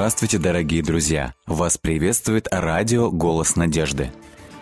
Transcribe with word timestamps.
Здравствуйте, 0.00 0.38
дорогие 0.38 0.82
друзья! 0.82 1.34
Вас 1.46 1.76
приветствует 1.76 2.48
радио 2.50 3.10
«Голос 3.10 3.54
надежды». 3.54 4.10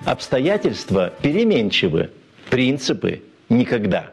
Обстоятельства 0.05 1.13
переменчивы, 1.23 2.11
принципы 2.51 3.23
никогда. 3.49 4.11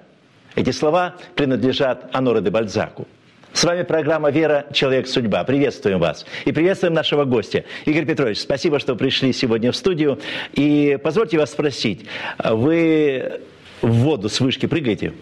Эти 0.53 0.69
слова 0.69 1.15
принадлежат 1.33 2.11
Аноре 2.13 2.41
де 2.41 2.51
Бальзаку. 2.51 3.07
С 3.53 3.63
вами 3.63 3.81
программа 3.81 4.29
«Вера. 4.29 4.67
Человек. 4.71 5.07
Судьба». 5.07 5.43
Приветствуем 5.45 5.97
вас. 5.97 6.27
И 6.45 6.51
приветствуем 6.51 6.93
нашего 6.93 7.25
гостя. 7.25 7.65
Игорь 7.85 8.05
Петрович, 8.05 8.37
спасибо, 8.37 8.77
что 8.77 8.95
пришли 8.95 9.33
сегодня 9.33 9.71
в 9.71 9.75
студию. 9.75 10.19
И 10.53 10.99
позвольте 11.03 11.39
вас 11.39 11.49
спросить, 11.53 12.05
вы 12.37 13.41
в 13.81 13.91
воду 13.91 14.29
с 14.29 14.39
вышки 14.39 14.67
прыгаете? 14.67 15.13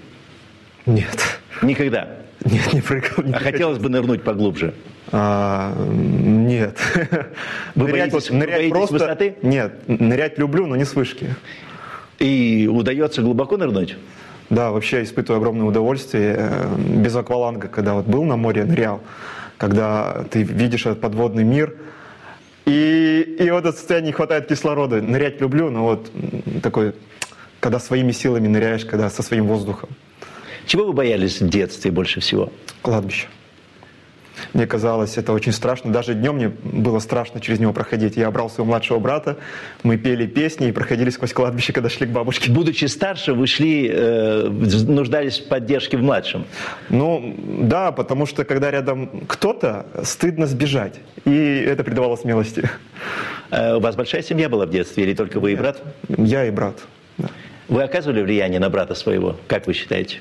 Нет. 0.85 1.39
Никогда? 1.61 2.22
Нет, 2.45 2.73
не 2.73 2.81
прыгал. 2.81 3.23
Не 3.23 3.33
а 3.33 3.39
хотелось 3.39 3.79
бы 3.79 3.89
нырнуть 3.89 4.23
поглубже? 4.23 4.73
А, 5.11 5.73
нет. 5.87 6.77
Вы 7.75 7.87
нырять, 7.87 8.11
боитесь, 8.11 8.29
нырять 8.29 8.49
вы 8.49 8.57
боитесь 8.57 8.71
просто... 8.71 8.93
высоты? 8.93 9.35
Нет, 9.41 9.87
нырять 9.87 10.37
люблю, 10.37 10.65
но 10.65 10.75
не 10.75 10.85
с 10.85 10.93
вышки. 10.95 11.35
И 12.19 12.69
удается 12.71 13.21
глубоко 13.21 13.57
нырнуть? 13.57 13.95
Да, 14.49 14.71
вообще 14.71 15.03
испытываю 15.03 15.39
огромное 15.39 15.65
удовольствие 15.65 16.35
э, 16.37 16.75
без 16.77 17.15
акваланга, 17.15 17.69
когда 17.69 17.95
вот 17.95 18.05
был 18.05 18.23
на 18.23 18.35
море, 18.35 18.65
нырял, 18.65 19.01
когда 19.57 20.25
ты 20.29 20.43
видишь 20.43 20.85
этот 20.85 21.01
подводный 21.01 21.43
мир, 21.43 21.75
и, 22.65 23.35
и 23.39 23.49
вот 23.51 23.65
это 23.65 23.75
состояние 23.75 24.07
не 24.07 24.13
хватает 24.13 24.47
кислорода. 24.47 25.01
Нырять 25.01 25.41
люблю, 25.41 25.69
но 25.69 25.83
вот 25.83 26.11
такой, 26.61 26.93
когда 27.59 27.79
своими 27.79 28.11
силами 28.11 28.47
ныряешь, 28.47 28.85
когда 28.85 29.09
со 29.09 29.21
своим 29.21 29.47
воздухом. 29.47 29.89
Чего 30.65 30.85
вы 30.85 30.93
боялись 30.93 31.41
в 31.41 31.49
детстве 31.49 31.91
больше 31.91 32.19
всего? 32.19 32.51
Кладбище. 32.81 33.27
Мне 34.53 34.67
казалось 34.67 35.17
это 35.17 35.31
очень 35.31 35.51
страшно. 35.51 35.91
Даже 35.91 36.13
днем 36.13 36.35
мне 36.35 36.49
было 36.49 36.99
страшно 36.99 37.39
через 37.39 37.59
него 37.59 37.73
проходить. 37.73 38.17
Я 38.17 38.29
брал 38.31 38.49
своего 38.49 38.65
младшего 38.65 38.99
брата, 38.99 39.37
мы 39.83 39.97
пели 39.97 40.25
песни 40.25 40.69
и 40.69 40.71
проходили 40.71 41.09
сквозь 41.09 41.33
кладбище, 41.33 41.73
когда 41.73 41.89
шли 41.89 42.07
к 42.07 42.09
бабушке. 42.09 42.51
Будучи 42.51 42.85
старше, 42.85 43.33
вы 43.33 43.47
шли, 43.47 43.89
э, 43.91 44.47
нуждались 44.87 45.39
в 45.39 45.47
поддержке 45.47 45.97
в 45.97 46.01
младшем? 46.01 46.45
Ну, 46.89 47.35
да, 47.61 47.91
потому 47.91 48.25
что 48.25 48.43
когда 48.43 48.71
рядом 48.71 49.25
кто-то, 49.27 49.85
стыдно 50.03 50.47
сбежать. 50.47 50.99
И 51.25 51.65
это 51.67 51.83
придавало 51.83 52.15
смелости. 52.15 52.69
Э, 53.51 53.75
у 53.75 53.79
вас 53.79 53.95
большая 53.95 54.23
семья 54.23 54.49
была 54.49 54.65
в 54.65 54.71
детстве 54.71 55.03
или 55.03 55.13
только 55.13 55.39
вы 55.39 55.51
Нет, 55.51 55.59
и 55.59 55.61
брат? 55.61 55.81
Я 56.17 56.45
и 56.45 56.51
брат. 56.51 56.79
Да. 57.17 57.29
Вы 57.69 57.83
оказывали 57.83 58.21
влияние 58.21 58.59
на 58.59 58.69
брата 58.69 58.95
своего, 58.95 59.37
как 59.47 59.67
вы 59.67 59.73
считаете? 59.73 60.19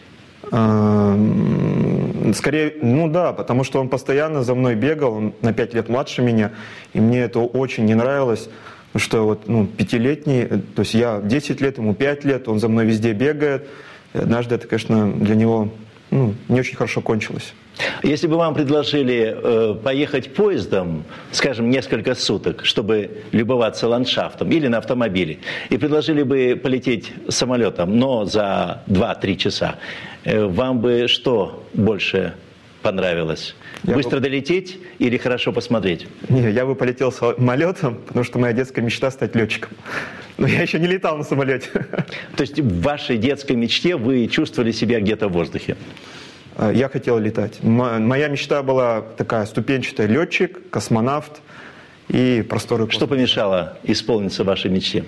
Скорее, 2.34 2.74
ну 2.82 3.08
да, 3.08 3.32
потому 3.32 3.64
что 3.64 3.80
он 3.80 3.88
постоянно 3.88 4.42
за 4.42 4.54
мной 4.54 4.74
бегал, 4.74 5.14
он 5.14 5.32
на 5.40 5.54
пять 5.54 5.72
лет 5.72 5.88
младше 5.88 6.20
меня, 6.20 6.52
и 6.92 7.00
мне 7.00 7.20
это 7.20 7.40
очень 7.40 7.86
не 7.86 7.94
нравилось, 7.94 8.50
что 8.94 9.24
вот, 9.24 9.48
ну, 9.48 9.66
пятилетний, 9.66 10.44
то 10.46 10.80
есть 10.80 10.92
я 10.92 11.22
10 11.22 11.62
лет, 11.62 11.78
ему 11.78 11.94
5 11.94 12.24
лет, 12.24 12.48
он 12.48 12.58
за 12.58 12.68
мной 12.68 12.84
везде 12.84 13.14
бегает, 13.14 13.66
и 14.12 14.18
однажды 14.18 14.56
это, 14.56 14.68
конечно, 14.68 15.10
для 15.10 15.36
него 15.36 15.70
ну, 16.12 16.34
не 16.48 16.60
очень 16.60 16.76
хорошо 16.76 17.00
кончилось. 17.00 17.54
Если 18.02 18.26
бы 18.26 18.36
вам 18.36 18.54
предложили 18.54 19.34
э, 19.34 19.74
поехать 19.82 20.34
поездом, 20.34 21.04
скажем, 21.30 21.70
несколько 21.70 22.14
суток, 22.14 22.66
чтобы 22.66 23.22
любоваться 23.32 23.88
ландшафтом, 23.88 24.50
или 24.50 24.68
на 24.68 24.78
автомобиле, 24.78 25.38
и 25.70 25.78
предложили 25.78 26.22
бы 26.22 26.60
полететь 26.62 27.12
самолетом, 27.28 27.98
но 27.98 28.26
за 28.26 28.82
2-3 28.88 29.36
часа, 29.36 29.76
э, 30.24 30.44
вам 30.44 30.80
бы 30.80 31.08
что 31.08 31.64
больше 31.72 32.34
понравилось? 32.82 33.54
Я 33.84 33.94
Быстро 33.94 34.16
бы... 34.16 34.22
долететь 34.22 34.78
или 34.98 35.16
хорошо 35.16 35.52
посмотреть? 35.52 36.06
Не, 36.28 36.50
я 36.50 36.66
бы 36.66 36.74
полетел 36.74 37.12
самолетом, 37.12 37.96
потому 38.06 38.24
что 38.24 38.38
моя 38.38 38.52
детская 38.52 38.82
мечта 38.82 39.10
стать 39.10 39.34
летчиком. 39.34 39.70
Но 40.38 40.46
я 40.46 40.62
еще 40.62 40.78
не 40.78 40.86
летал 40.86 41.16
на 41.16 41.24
самолете. 41.24 41.68
То 42.36 42.40
есть 42.40 42.58
в 42.58 42.82
вашей 42.82 43.16
детской 43.16 43.56
мечте 43.56 43.96
вы 43.96 44.26
чувствовали 44.26 44.72
себя 44.72 45.00
где-то 45.00 45.28
в 45.28 45.32
воздухе? 45.32 45.76
Э, 46.56 46.72
я 46.74 46.88
хотел 46.88 47.18
летать. 47.18 47.62
Моя 47.62 48.28
мечта 48.28 48.62
была 48.62 49.02
такая 49.02 49.46
ступенчатая 49.46 50.06
летчик, 50.06 50.70
космонавт 50.70 51.40
и 52.08 52.44
просторы 52.48 52.90
Что 52.90 53.06
помешало 53.06 53.78
исполниться 53.84 54.44
вашей 54.44 54.70
мечте? 54.70 55.04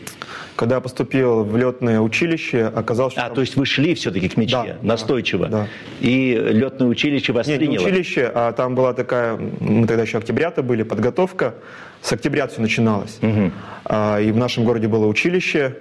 Когда 0.56 0.76
я 0.76 0.80
поступил 0.80 1.42
в 1.44 1.56
летное 1.56 2.00
училище, 2.00 2.66
оказалось, 2.66 3.14
что... 3.14 3.26
А, 3.26 3.30
то 3.30 3.40
есть 3.40 3.56
вы 3.56 3.66
шли 3.66 3.94
все-таки 3.94 4.28
к 4.28 4.36
мечте, 4.36 4.76
да, 4.80 4.86
настойчиво. 4.86 5.48
Да. 5.48 5.68
И 6.00 6.34
летное 6.34 6.86
училище 6.86 7.32
вас 7.32 7.46
Нет, 7.46 7.58
приняло? 7.58 7.84
не 7.84 7.90
училище, 7.90 8.30
а 8.32 8.52
там 8.52 8.74
была 8.74 8.94
такая, 8.94 9.36
мы 9.60 9.86
тогда 9.86 10.02
еще 10.02 10.18
октябрята 10.18 10.62
были, 10.62 10.84
подготовка. 10.84 11.54
С 12.00 12.12
октября 12.12 12.46
все 12.46 12.60
начиналось. 12.60 13.18
Угу. 13.22 13.50
И 14.20 14.30
в 14.30 14.36
нашем 14.36 14.64
городе 14.64 14.88
было 14.88 15.06
училище, 15.06 15.76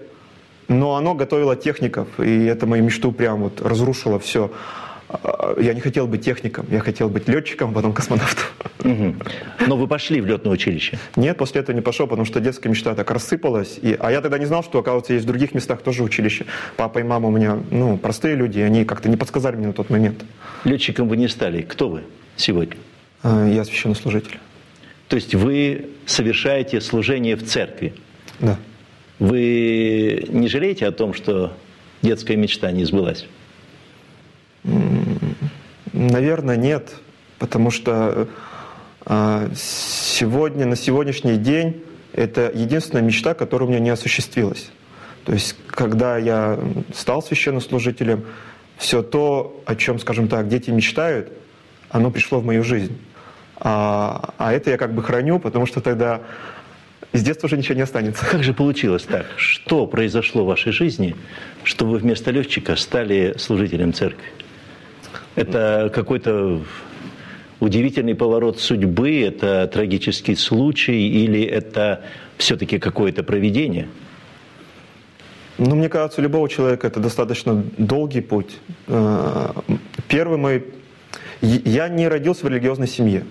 но 0.67 0.95
оно 0.95 1.13
готовило 1.13 1.55
техников, 1.55 2.07
и 2.19 2.45
это 2.45 2.65
мою 2.65 2.83
мечту 2.83 3.11
прям 3.11 3.43
вот 3.43 3.61
разрушило 3.61 4.19
все 4.19 4.51
я 5.59 5.73
не 5.73 5.81
хотел 5.81 6.07
быть 6.07 6.23
техником, 6.23 6.65
я 6.69 6.79
хотел 6.79 7.09
быть 7.09 7.27
летчиком, 7.27 7.71
а 7.71 7.73
потом 7.73 7.93
космонавтом. 7.93 8.45
Угу. 8.83 9.15
Но 9.67 9.77
вы 9.77 9.87
пошли 9.87 10.21
в 10.21 10.25
летное 10.25 10.51
училище? 10.51 10.97
Нет, 11.15 11.37
после 11.37 11.61
этого 11.61 11.75
не 11.75 11.81
пошел, 11.81 12.07
потому 12.07 12.25
что 12.25 12.39
детская 12.39 12.69
мечта 12.69 12.95
так 12.95 13.09
рассыпалась. 13.11 13.79
И, 13.81 13.95
а 13.99 14.11
я 14.11 14.21
тогда 14.21 14.37
не 14.37 14.45
знал, 14.45 14.63
что, 14.63 14.79
оказывается, 14.79 15.13
есть 15.13 15.25
в 15.25 15.27
других 15.27 15.53
местах 15.53 15.81
тоже 15.81 16.03
училище. 16.03 16.45
Папа 16.75 16.99
и 16.99 17.03
мама 17.03 17.29
у 17.29 17.31
меня, 17.31 17.59
ну, 17.71 17.97
простые 17.97 18.35
люди, 18.35 18.59
они 18.59 18.85
как-то 18.85 19.09
не 19.09 19.17
подсказали 19.17 19.55
мне 19.55 19.67
на 19.67 19.73
тот 19.73 19.89
момент. 19.89 20.25
Летчиком 20.63 21.07
вы 21.07 21.17
не 21.17 21.27
стали. 21.27 21.61
Кто 21.61 21.89
вы 21.89 22.03
сегодня? 22.35 22.77
А, 23.21 23.47
я 23.47 23.63
священнослужитель. 23.63 24.39
То 25.07 25.15
есть 25.15 25.35
вы 25.35 25.89
совершаете 26.05 26.81
служение 26.81 27.35
в 27.35 27.45
церкви? 27.45 27.93
Да. 28.39 28.57
Вы 29.19 30.25
не 30.29 30.47
жалеете 30.47 30.87
о 30.87 30.91
том, 30.91 31.13
что 31.13 31.55
детская 32.01 32.35
мечта 32.35 32.71
не 32.71 32.83
сбылась? 32.83 33.25
Наверное, 35.93 36.55
нет, 36.55 36.95
потому 37.39 37.69
что 37.71 38.27
а, 39.05 39.49
сегодня, 39.55 40.65
на 40.65 40.75
сегодняшний 40.75 41.37
день 41.37 41.83
это 42.13 42.51
единственная 42.53 43.03
мечта, 43.03 43.33
которая 43.33 43.67
у 43.67 43.71
меня 43.71 43.81
не 43.81 43.89
осуществилась. 43.89 44.69
То 45.25 45.33
есть, 45.33 45.55
когда 45.67 46.17
я 46.17 46.59
стал 46.93 47.21
священнослужителем, 47.21 48.25
все 48.77 49.01
то, 49.01 49.61
о 49.65 49.75
чем, 49.75 49.99
скажем 49.99 50.27
так, 50.27 50.47
дети 50.47 50.69
мечтают, 50.69 51.31
оно 51.89 52.11
пришло 52.11 52.39
в 52.39 52.45
мою 52.45 52.63
жизнь. 52.63 52.97
А, 53.57 54.33
а 54.37 54.51
это 54.51 54.71
я 54.71 54.77
как 54.77 54.93
бы 54.93 55.03
храню, 55.03 55.39
потому 55.39 55.65
что 55.65 55.79
тогда 55.79 56.21
из 57.13 57.23
детства 57.23 57.47
уже 57.47 57.57
ничего 57.57 57.75
не 57.75 57.81
останется. 57.81 58.25
Как 58.25 58.43
же 58.43 58.53
получилось 58.53 59.03
так? 59.03 59.25
Что 59.37 59.85
произошло 59.85 60.43
в 60.43 60.47
вашей 60.47 60.71
жизни, 60.71 61.15
что 61.63 61.85
вы 61.85 61.99
вместо 61.99 62.31
летчика 62.31 62.75
стали 62.75 63.35
служителем 63.37 63.93
церкви? 63.93 64.25
Это 65.35 65.91
какой-то 65.93 66.61
удивительный 67.59 68.15
поворот 68.15 68.59
судьбы, 68.59 69.21
это 69.21 69.69
трагический 69.71 70.35
случай 70.35 71.07
или 71.07 71.43
это 71.43 72.01
все-таки 72.37 72.77
какое-то 72.77 73.23
проведение? 73.23 73.87
Ну, 75.57 75.75
мне 75.75 75.87
кажется, 75.87 76.19
у 76.19 76.23
любого 76.23 76.49
человека 76.49 76.87
это 76.87 76.99
достаточно 76.99 77.63
долгий 77.77 78.21
путь. 78.21 78.57
Э, 78.87 79.51
первый 80.07 80.37
мой... 80.37 80.65
Я 81.41 81.89
не 81.89 82.07
родился 82.07 82.45
в 82.45 82.49
религиозной 82.49 82.87
семье. 82.87 83.23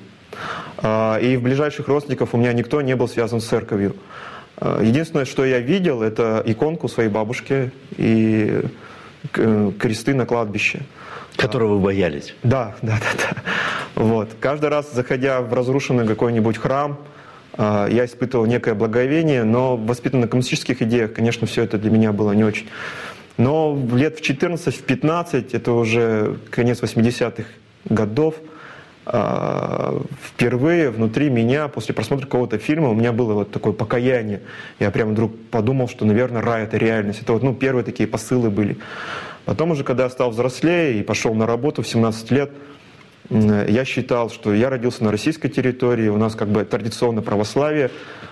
Э, 0.78 1.20
и 1.20 1.36
в 1.36 1.42
ближайших 1.42 1.88
родственников 1.88 2.32
у 2.32 2.36
меня 2.38 2.52
никто 2.52 2.80
не 2.80 2.94
был 2.94 3.08
связан 3.08 3.40
с 3.40 3.46
церковью. 3.46 3.96
Э, 4.56 4.80
единственное, 4.82 5.24
что 5.24 5.44
я 5.44 5.58
видел, 5.58 6.00
это 6.00 6.42
иконку 6.46 6.88
своей 6.88 7.08
бабушки 7.10 7.72
и 7.96 8.62
кресты 9.32 10.14
на 10.14 10.24
кладбище. 10.24 10.82
Которого 11.36 11.74
вы 11.74 11.80
боялись? 11.80 12.34
Да, 12.42 12.74
да, 12.82 12.98
да, 13.00 13.24
да. 13.28 13.42
Вот. 13.94 14.30
Каждый 14.40 14.70
раз, 14.70 14.92
заходя 14.92 15.40
в 15.40 15.52
разрушенный 15.52 16.06
какой-нибудь 16.06 16.58
храм, 16.58 16.98
а, 17.54 17.88
я 17.88 18.04
испытывал 18.04 18.46
некое 18.46 18.74
благовение, 18.74 19.44
но 19.44 19.76
воспитан 19.76 20.20
на 20.20 20.28
коммунистических 20.28 20.82
идеях, 20.82 21.12
конечно, 21.12 21.46
все 21.46 21.62
это 21.62 21.78
для 21.78 21.90
меня 21.90 22.12
было 22.12 22.32
не 22.32 22.44
очень. 22.44 22.68
Но 23.36 23.78
лет 23.92 24.18
в 24.18 24.22
14, 24.22 24.74
в 24.74 24.82
15, 24.82 25.54
это 25.54 25.72
уже 25.72 26.36
конец 26.50 26.82
80-х 26.82 27.44
годов, 27.86 28.36
а, 29.04 30.00
впервые 30.22 30.90
внутри 30.90 31.28
меня, 31.28 31.68
после 31.68 31.94
просмотра 31.94 32.26
какого-то 32.26 32.58
фильма, 32.58 32.88
у 32.88 32.94
меня 32.94 33.12
было 33.12 33.34
вот 33.34 33.50
такое 33.50 33.72
покаяние. 33.72 34.42
Я 34.78 34.90
прям 34.90 35.10
вдруг 35.10 35.32
подумал, 35.50 35.88
что, 35.88 36.04
наверное, 36.04 36.40
рай— 36.40 36.62
это 36.64 36.76
реальность. 36.76 37.20
Это 37.22 37.32
вот 37.32 37.42
ну, 37.42 37.54
первые 37.54 37.84
такие 37.84 38.08
посылы 38.08 38.50
были. 38.50 38.78
Потом 39.44 39.72
уже, 39.72 39.84
когда 39.84 40.04
я 40.04 40.10
стал 40.10 40.30
взрослее 40.30 41.00
и 41.00 41.02
пошел 41.02 41.34
на 41.34 41.46
работу 41.46 41.82
в 41.82 41.88
17 41.88 42.30
лет, 42.30 42.50
я 43.30 43.84
считал, 43.84 44.30
что 44.30 44.52
я 44.52 44.68
родился 44.68 45.04
на 45.04 45.10
российской 45.10 45.48
территории, 45.48 46.08
у 46.08 46.18
нас 46.18 46.34
как 46.34 46.48
бы 46.48 46.64
традиционно 46.64 47.22
православие, 47.22 47.90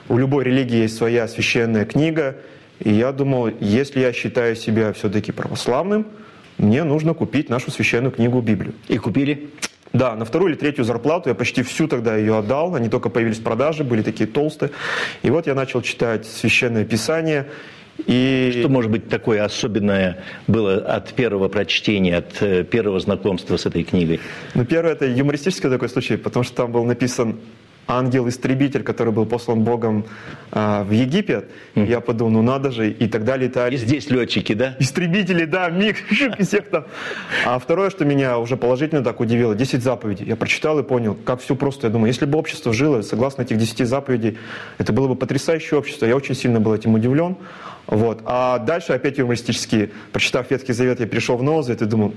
у 0.08 0.18
любой 0.18 0.44
религии 0.44 0.82
есть 0.82 0.96
своя 0.96 1.26
священная 1.28 1.84
книга, 1.84 2.36
и 2.80 2.90
я 2.90 3.12
думал, 3.12 3.50
если 3.60 4.00
я 4.00 4.12
считаю 4.12 4.56
себя 4.56 4.92
все-таки 4.92 5.32
православным, 5.32 6.06
мне 6.58 6.84
нужно 6.84 7.14
купить 7.14 7.48
нашу 7.48 7.70
священную 7.70 8.12
книгу 8.12 8.40
Библию. 8.40 8.74
И 8.88 8.98
купили? 8.98 9.50
Да, 9.92 10.14
на 10.14 10.24
вторую 10.24 10.52
или 10.52 10.58
третью 10.58 10.84
зарплату 10.84 11.30
я 11.30 11.34
почти 11.34 11.62
всю 11.62 11.88
тогда 11.88 12.16
ее 12.16 12.38
отдал. 12.38 12.74
Они 12.74 12.88
только 12.88 13.08
появились 13.08 13.38
в 13.38 13.42
продаже, 13.42 13.82
были 13.82 14.02
такие 14.02 14.28
толстые. 14.28 14.70
И 15.22 15.30
вот 15.30 15.46
я 15.46 15.54
начал 15.54 15.82
читать 15.82 16.26
Священное 16.26 16.84
Писание. 16.84 17.46
И... 18.06 18.52
Что, 18.58 18.68
может 18.68 18.90
быть, 18.90 19.08
такое 19.08 19.44
особенное 19.44 20.24
было 20.46 20.76
от 20.76 21.12
первого 21.12 21.48
прочтения, 21.48 22.18
от 22.18 22.42
э, 22.42 22.64
первого 22.64 23.00
знакомства 23.00 23.56
с 23.56 23.66
этой 23.66 23.82
книгой? 23.84 24.20
Ну, 24.54 24.64
первое– 24.64 24.92
это 24.94 25.06
юмористический 25.06 25.70
такой 25.70 25.88
случай, 25.88 26.16
потому 26.16 26.44
что 26.44 26.54
там 26.54 26.72
был 26.72 26.84
написан 26.84 27.36
ангел-истребитель, 27.90 28.82
который 28.82 29.12
был 29.12 29.26
послан 29.26 29.60
Богом 29.62 30.04
а, 30.52 30.84
в 30.84 30.90
Египет. 30.90 31.50
Mm. 31.74 31.88
Я 31.88 32.00
подумал, 32.00 32.32
ну 32.32 32.42
надо 32.42 32.70
же, 32.70 32.90
и 32.90 33.08
тогда 33.08 33.36
летали. 33.36 33.74
И 33.74 33.78
здесь 33.78 34.10
летчики, 34.10 34.54
да? 34.54 34.76
Истребители, 34.78 35.44
да, 35.44 35.68
миг, 35.68 35.96
и 36.38 36.42
всех 36.42 36.70
там. 36.70 36.84
А 37.44 37.58
второе, 37.58 37.90
что 37.90 38.04
меня 38.04 38.38
уже 38.38 38.56
положительно 38.56 39.02
так 39.02 39.20
удивило, 39.20 39.54
10 39.54 39.82
заповедей. 39.82 40.26
Я 40.26 40.36
прочитал 40.36 40.78
и 40.78 40.82
понял, 40.82 41.16
как 41.24 41.40
все 41.40 41.54
просто. 41.54 41.88
Я 41.88 41.92
думаю, 41.92 42.08
если 42.08 42.24
бы 42.24 42.38
общество 42.38 42.72
жило 42.72 43.02
согласно 43.02 43.42
этих 43.42 43.58
10 43.58 43.86
заповедей, 43.86 44.38
это 44.78 44.92
было 44.92 45.08
бы 45.08 45.16
потрясающее 45.16 45.78
общество. 45.78 46.06
Я 46.06 46.16
очень 46.16 46.34
сильно 46.34 46.60
был 46.60 46.74
этим 46.74 46.94
удивлен. 46.94 47.36
Вот. 47.86 48.20
А 48.24 48.58
дальше 48.58 48.92
опять 48.92 49.18
юмористически, 49.18 49.90
прочитав 50.12 50.50
Ветхий 50.50 50.72
Завет, 50.72 51.00
я 51.00 51.06
перешел 51.06 51.36
в 51.36 51.42
Новый 51.42 51.64
Завет 51.64 51.82
и 51.82 51.86
думаю, 51.86 52.14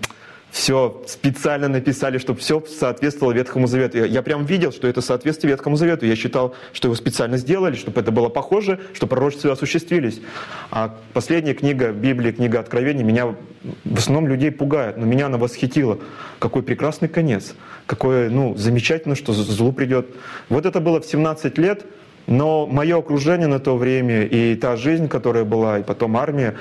все 0.54 1.02
специально 1.08 1.68
написали, 1.68 2.20
чтобы 2.20 2.40
все 2.40 2.64
соответствовало 2.68 3.34
Ветхому 3.34 3.66
Завету. 3.66 3.98
Я, 3.98 4.06
я 4.06 4.22
прям 4.22 4.46
видел, 4.46 4.72
что 4.72 4.88
это 4.88 5.02
соответствует 5.02 5.54
Ветхому 5.54 5.78
Завету. 5.78 6.06
Я 6.06 6.16
считал, 6.16 6.54
что 6.74 6.90
его 6.90 6.96
специально 6.96 7.38
сделали, 7.38 7.76
чтобы 7.76 8.00
это 8.00 8.12
было 8.12 8.30
похоже, 8.30 8.80
чтобы 8.94 9.10
пророчества 9.10 9.54
осуществились. 9.54 10.22
А 10.70 10.96
последняя 11.14 11.56
книга 11.56 11.92
Библии, 11.92 12.32
книга 12.32 12.60
Откровений, 12.60 13.04
меня 13.04 13.36
в 13.84 13.98
основном 13.98 14.28
людей 14.28 14.52
пугает, 14.52 14.96
но 14.98 15.08
меня 15.08 15.26
она 15.26 15.40
восхитила. 15.40 15.98
Какой 16.38 16.62
прекрасный 16.62 17.08
конец. 17.08 17.56
Какое, 17.88 18.30
ну, 18.30 18.56
замечательно, 18.56 19.16
что 19.16 19.34
злу 19.34 19.74
придет. 19.74 20.06
Вот 20.50 20.68
это 20.68 20.80
было 20.80 21.02
в 21.02 21.06
17 21.08 21.58
лет, 21.58 21.84
но 22.28 22.68
мое 22.68 23.00
окружение 23.00 23.48
на 23.48 23.60
то 23.60 23.76
время 23.76 24.26
и 24.26 24.54
та 24.56 24.76
жизнь, 24.76 25.08
которая 25.08 25.46
была, 25.46 25.80
и 25.80 25.84
потом 25.84 26.16
армия, 26.16 26.54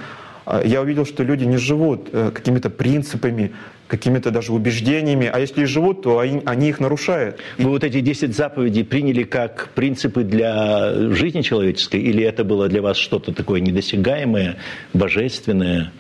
я 0.65 0.81
увидел, 0.81 1.07
что 1.07 1.23
люди 1.23 1.45
не 1.45 1.57
живут 1.57 2.09
э, 2.13 2.31
какими-то 2.35 2.71
принципами, 2.71 3.53
какими-то 3.87 4.31
даже 4.31 4.53
убеждениями, 4.53 5.31
а 5.33 5.39
если 5.39 5.63
и 5.63 5.65
живут, 5.67 6.03
то 6.03 6.19
они, 6.19 6.43
они 6.47 6.71
их 6.71 6.81
нарушают. 6.81 7.39
Вы 7.59 7.69
вот 7.69 7.85
эти 7.85 8.01
10 8.01 8.35
заповедей 8.35 8.85
приняли 8.85 9.23
как 9.23 9.69
принципы 9.75 10.25
для 10.25 11.13
жизни 11.13 11.43
человеческой, 11.43 12.01
или 12.01 12.25
это 12.25 12.43
было 12.43 12.69
для 12.69 12.81
вас 12.81 12.97
что-то 12.97 13.35
такое 13.35 13.61
недосягаемое, 13.61 14.57
божественное, 14.95 15.93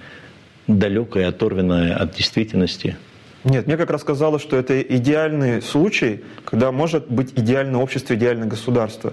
далекое, 0.66 1.28
оторванное 1.28 1.94
от 1.94 2.14
действительности? 2.14 2.96
Нет, 3.44 3.66
мне 3.66 3.76
как 3.76 3.90
раз 3.90 4.04
казалось, 4.04 4.42
что 4.42 4.56
это 4.56 4.80
идеальный 4.80 5.60
случай, 5.60 6.22
когда 6.44 6.70
может 6.70 7.10
быть 7.10 7.32
идеальное 7.36 7.80
общество, 7.80 8.14
идеальное 8.14 8.46
государство. 8.46 9.12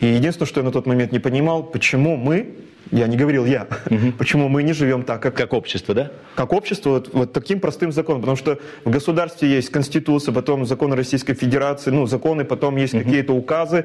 И 0.00 0.06
единственное, 0.06 0.46
что 0.46 0.60
я 0.60 0.64
на 0.64 0.72
тот 0.72 0.86
момент 0.86 1.12
не 1.12 1.18
понимал, 1.18 1.62
почему 1.62 2.16
мы 2.16 2.54
я 2.90 3.06
не 3.06 3.16
говорил 3.16 3.44
я. 3.44 3.66
Угу. 3.90 4.12
Почему 4.18 4.48
мы 4.48 4.62
не 4.62 4.72
живем 4.72 5.02
так, 5.02 5.22
как... 5.22 5.34
Как 5.34 5.52
общество, 5.52 5.94
да? 5.94 6.10
Как 6.34 6.52
общество, 6.52 6.90
вот, 6.90 7.10
вот 7.12 7.32
таким 7.32 7.60
простым 7.60 7.92
законом. 7.92 8.22
Потому 8.22 8.36
что 8.36 8.58
в 8.84 8.90
государстве 8.90 9.48
есть 9.48 9.70
Конституция, 9.70 10.32
потом 10.32 10.66
законы 10.66 10.96
Российской 10.96 11.34
Федерации, 11.34 11.90
ну, 11.90 12.06
законы, 12.06 12.44
потом 12.44 12.76
есть 12.76 12.94
угу. 12.94 13.04
какие-то 13.04 13.34
указы, 13.34 13.84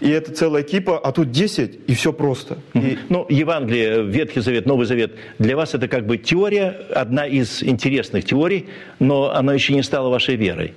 и 0.00 0.08
это 0.08 0.32
целая 0.32 0.62
кипа, 0.62 0.98
а 0.98 1.12
тут 1.12 1.30
10, 1.30 1.80
и 1.86 1.94
все 1.94 2.12
просто. 2.12 2.58
Угу. 2.74 2.84
И... 2.84 2.98
Ну, 3.08 3.26
Евангелие, 3.28 4.04
Ветхий 4.04 4.40
Завет, 4.40 4.66
Новый 4.66 4.86
Завет, 4.86 5.12
для 5.38 5.56
вас 5.56 5.74
это 5.74 5.88
как 5.88 6.06
бы 6.06 6.16
теория, 6.16 6.70
одна 6.94 7.26
из 7.26 7.62
интересных 7.62 8.24
теорий, 8.24 8.68
но 8.98 9.34
она 9.34 9.54
еще 9.54 9.74
не 9.74 9.82
стала 9.82 10.08
вашей 10.08 10.36
верой. 10.36 10.74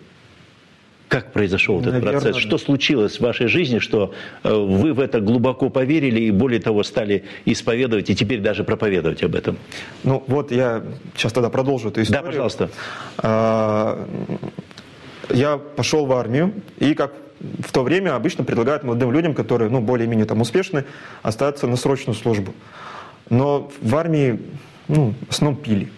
Как 1.07 1.31
произошел 1.31 1.79
этот 1.79 1.93
Наверное, 1.93 2.19
процесс? 2.19 2.35
Что 2.35 2.57
случилось 2.57 3.17
в 3.17 3.21
вашей 3.21 3.47
жизни, 3.47 3.79
что 3.79 4.13
э, 4.43 4.53
вы 4.53 4.93
в 4.93 4.99
это 4.99 5.21
глубоко 5.21 5.69
поверили 5.69 6.21
и 6.21 6.31
более 6.31 6.59
того 6.59 6.83
стали 6.83 7.23
исповедовать 7.45 8.09
и 8.09 8.15
теперь 8.15 8.41
даже 8.41 8.65
проповедовать 8.65 9.23
об 9.23 9.35
этом? 9.35 9.57
Ну 10.03 10.23
вот 10.27 10.51
я 10.51 10.83
сейчас 11.15 11.31
тогда 11.31 11.49
продолжу 11.49 11.89
эту 11.89 12.01
историю. 12.01 12.23
Да, 12.23 12.27
пожалуйста. 12.27 12.69
А, 13.19 14.05
я 15.29 15.57
пошел 15.57 16.05
в 16.05 16.11
армию 16.11 16.53
и 16.77 16.93
как 16.93 17.13
в 17.39 17.71
то 17.71 17.83
время 17.83 18.15
обычно 18.15 18.43
предлагают 18.43 18.83
молодым 18.83 19.11
людям, 19.11 19.33
которые 19.33 19.69
ну, 19.69 19.79
более-менее 19.79 20.25
там 20.25 20.41
успешны, 20.41 20.83
остаться 21.21 21.67
на 21.67 21.77
срочную 21.77 22.15
службу. 22.15 22.53
Но 23.29 23.71
в 23.81 23.95
армии 23.95 24.39
ну, 24.87 25.13
основном 25.29 25.61
пили 25.61 25.89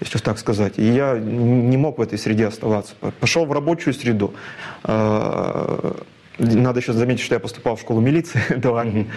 если 0.00 0.18
так 0.18 0.38
сказать. 0.38 0.74
И 0.78 0.84
я 0.84 1.18
не 1.18 1.76
мог 1.76 1.98
в 1.98 2.02
этой 2.02 2.18
среде 2.18 2.46
оставаться. 2.46 2.94
Пошел 3.20 3.46
в 3.46 3.52
рабочую 3.52 3.94
среду. 3.94 4.34
Надо 6.40 6.80
еще 6.80 6.94
заметить, 6.94 7.22
что 7.22 7.34
я 7.34 7.38
поступал 7.38 7.76
в 7.76 7.80
школу 7.80 8.00
милиции 8.00 8.40
до 8.56 8.74
армии, 8.76 9.08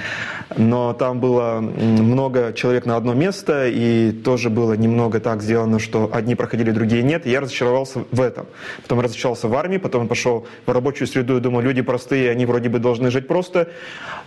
но 0.58 0.94
там 0.94 1.22
было 1.22 1.62
много 1.62 2.52
человек 2.54 2.86
на 2.86 2.98
одно 2.98 3.14
место, 3.14 3.68
и 3.70 4.12
тоже 4.12 4.50
было 4.50 4.74
немного 4.74 5.22
так 5.22 5.42
сделано, 5.42 5.80
что 5.80 6.10
одни 6.12 6.36
проходили, 6.36 6.72
другие 6.72 7.02
нет, 7.02 7.26
и 7.26 7.30
я 7.30 7.40
разочаровался 7.40 8.04
в 8.12 8.20
этом. 8.20 8.48
Потом 8.82 9.00
разочаровался 9.00 9.48
в 9.48 9.56
армии, 9.56 9.78
потом 9.78 10.10
пошел 10.10 10.46
в 10.66 10.72
рабочую 10.72 11.08
среду 11.08 11.38
и 11.38 11.40
думал, 11.40 11.62
люди 11.62 11.82
простые, 11.82 12.30
они 12.30 12.46
вроде 12.46 12.68
бы 12.68 12.80
должны 12.80 13.10
жить 13.10 13.28
просто, 13.28 13.70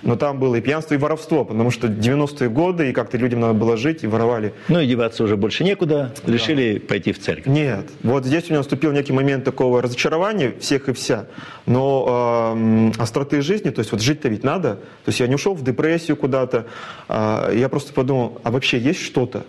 но 0.00 0.16
там 0.16 0.38
было 0.38 0.56
и 0.56 0.62
пьянство, 0.62 0.94
и 0.94 0.96
воровство, 0.96 1.44
потому 1.44 1.70
что 1.70 1.88
90-е 1.88 2.48
годы, 2.48 2.90
и 2.90 2.92
как-то 2.94 3.18
людям 3.18 3.40
надо 3.40 3.54
было 3.54 3.76
жить, 3.76 4.04
и 4.04 4.06
воровали. 4.06 4.54
Ну 4.68 4.80
и 4.80 4.86
деваться 4.86 5.22
уже 5.22 5.36
больше 5.36 5.64
некуда, 5.64 6.14
решили 6.26 6.78
да. 6.78 6.88
пойти 6.88 7.12
в 7.12 7.20
церковь. 7.20 7.46
Нет, 7.46 7.90
вот 8.02 8.24
здесь 8.24 8.44
у 8.44 8.48
меня 8.48 8.58
наступил 8.58 8.92
некий 8.92 9.12
момент 9.12 9.44
такого 9.44 9.82
разочарования 9.82 10.54
всех 10.60 10.88
и 10.88 10.94
вся, 10.94 11.26
но 11.66 12.54
остроты 12.98 13.42
жизни, 13.42 13.70
то 13.70 13.80
есть 13.80 13.92
вот 13.92 14.00
жить-то 14.00 14.28
ведь 14.28 14.44
надо. 14.44 14.74
То 15.04 15.08
есть 15.08 15.20
я 15.20 15.26
не 15.26 15.34
ушел 15.34 15.54
в 15.54 15.62
депрессию 15.62 16.16
куда-то. 16.16 16.66
А, 17.08 17.52
я 17.52 17.68
просто 17.68 17.92
подумал, 17.92 18.40
а 18.44 18.50
вообще 18.50 18.78
есть 18.78 19.00
что-то? 19.00 19.44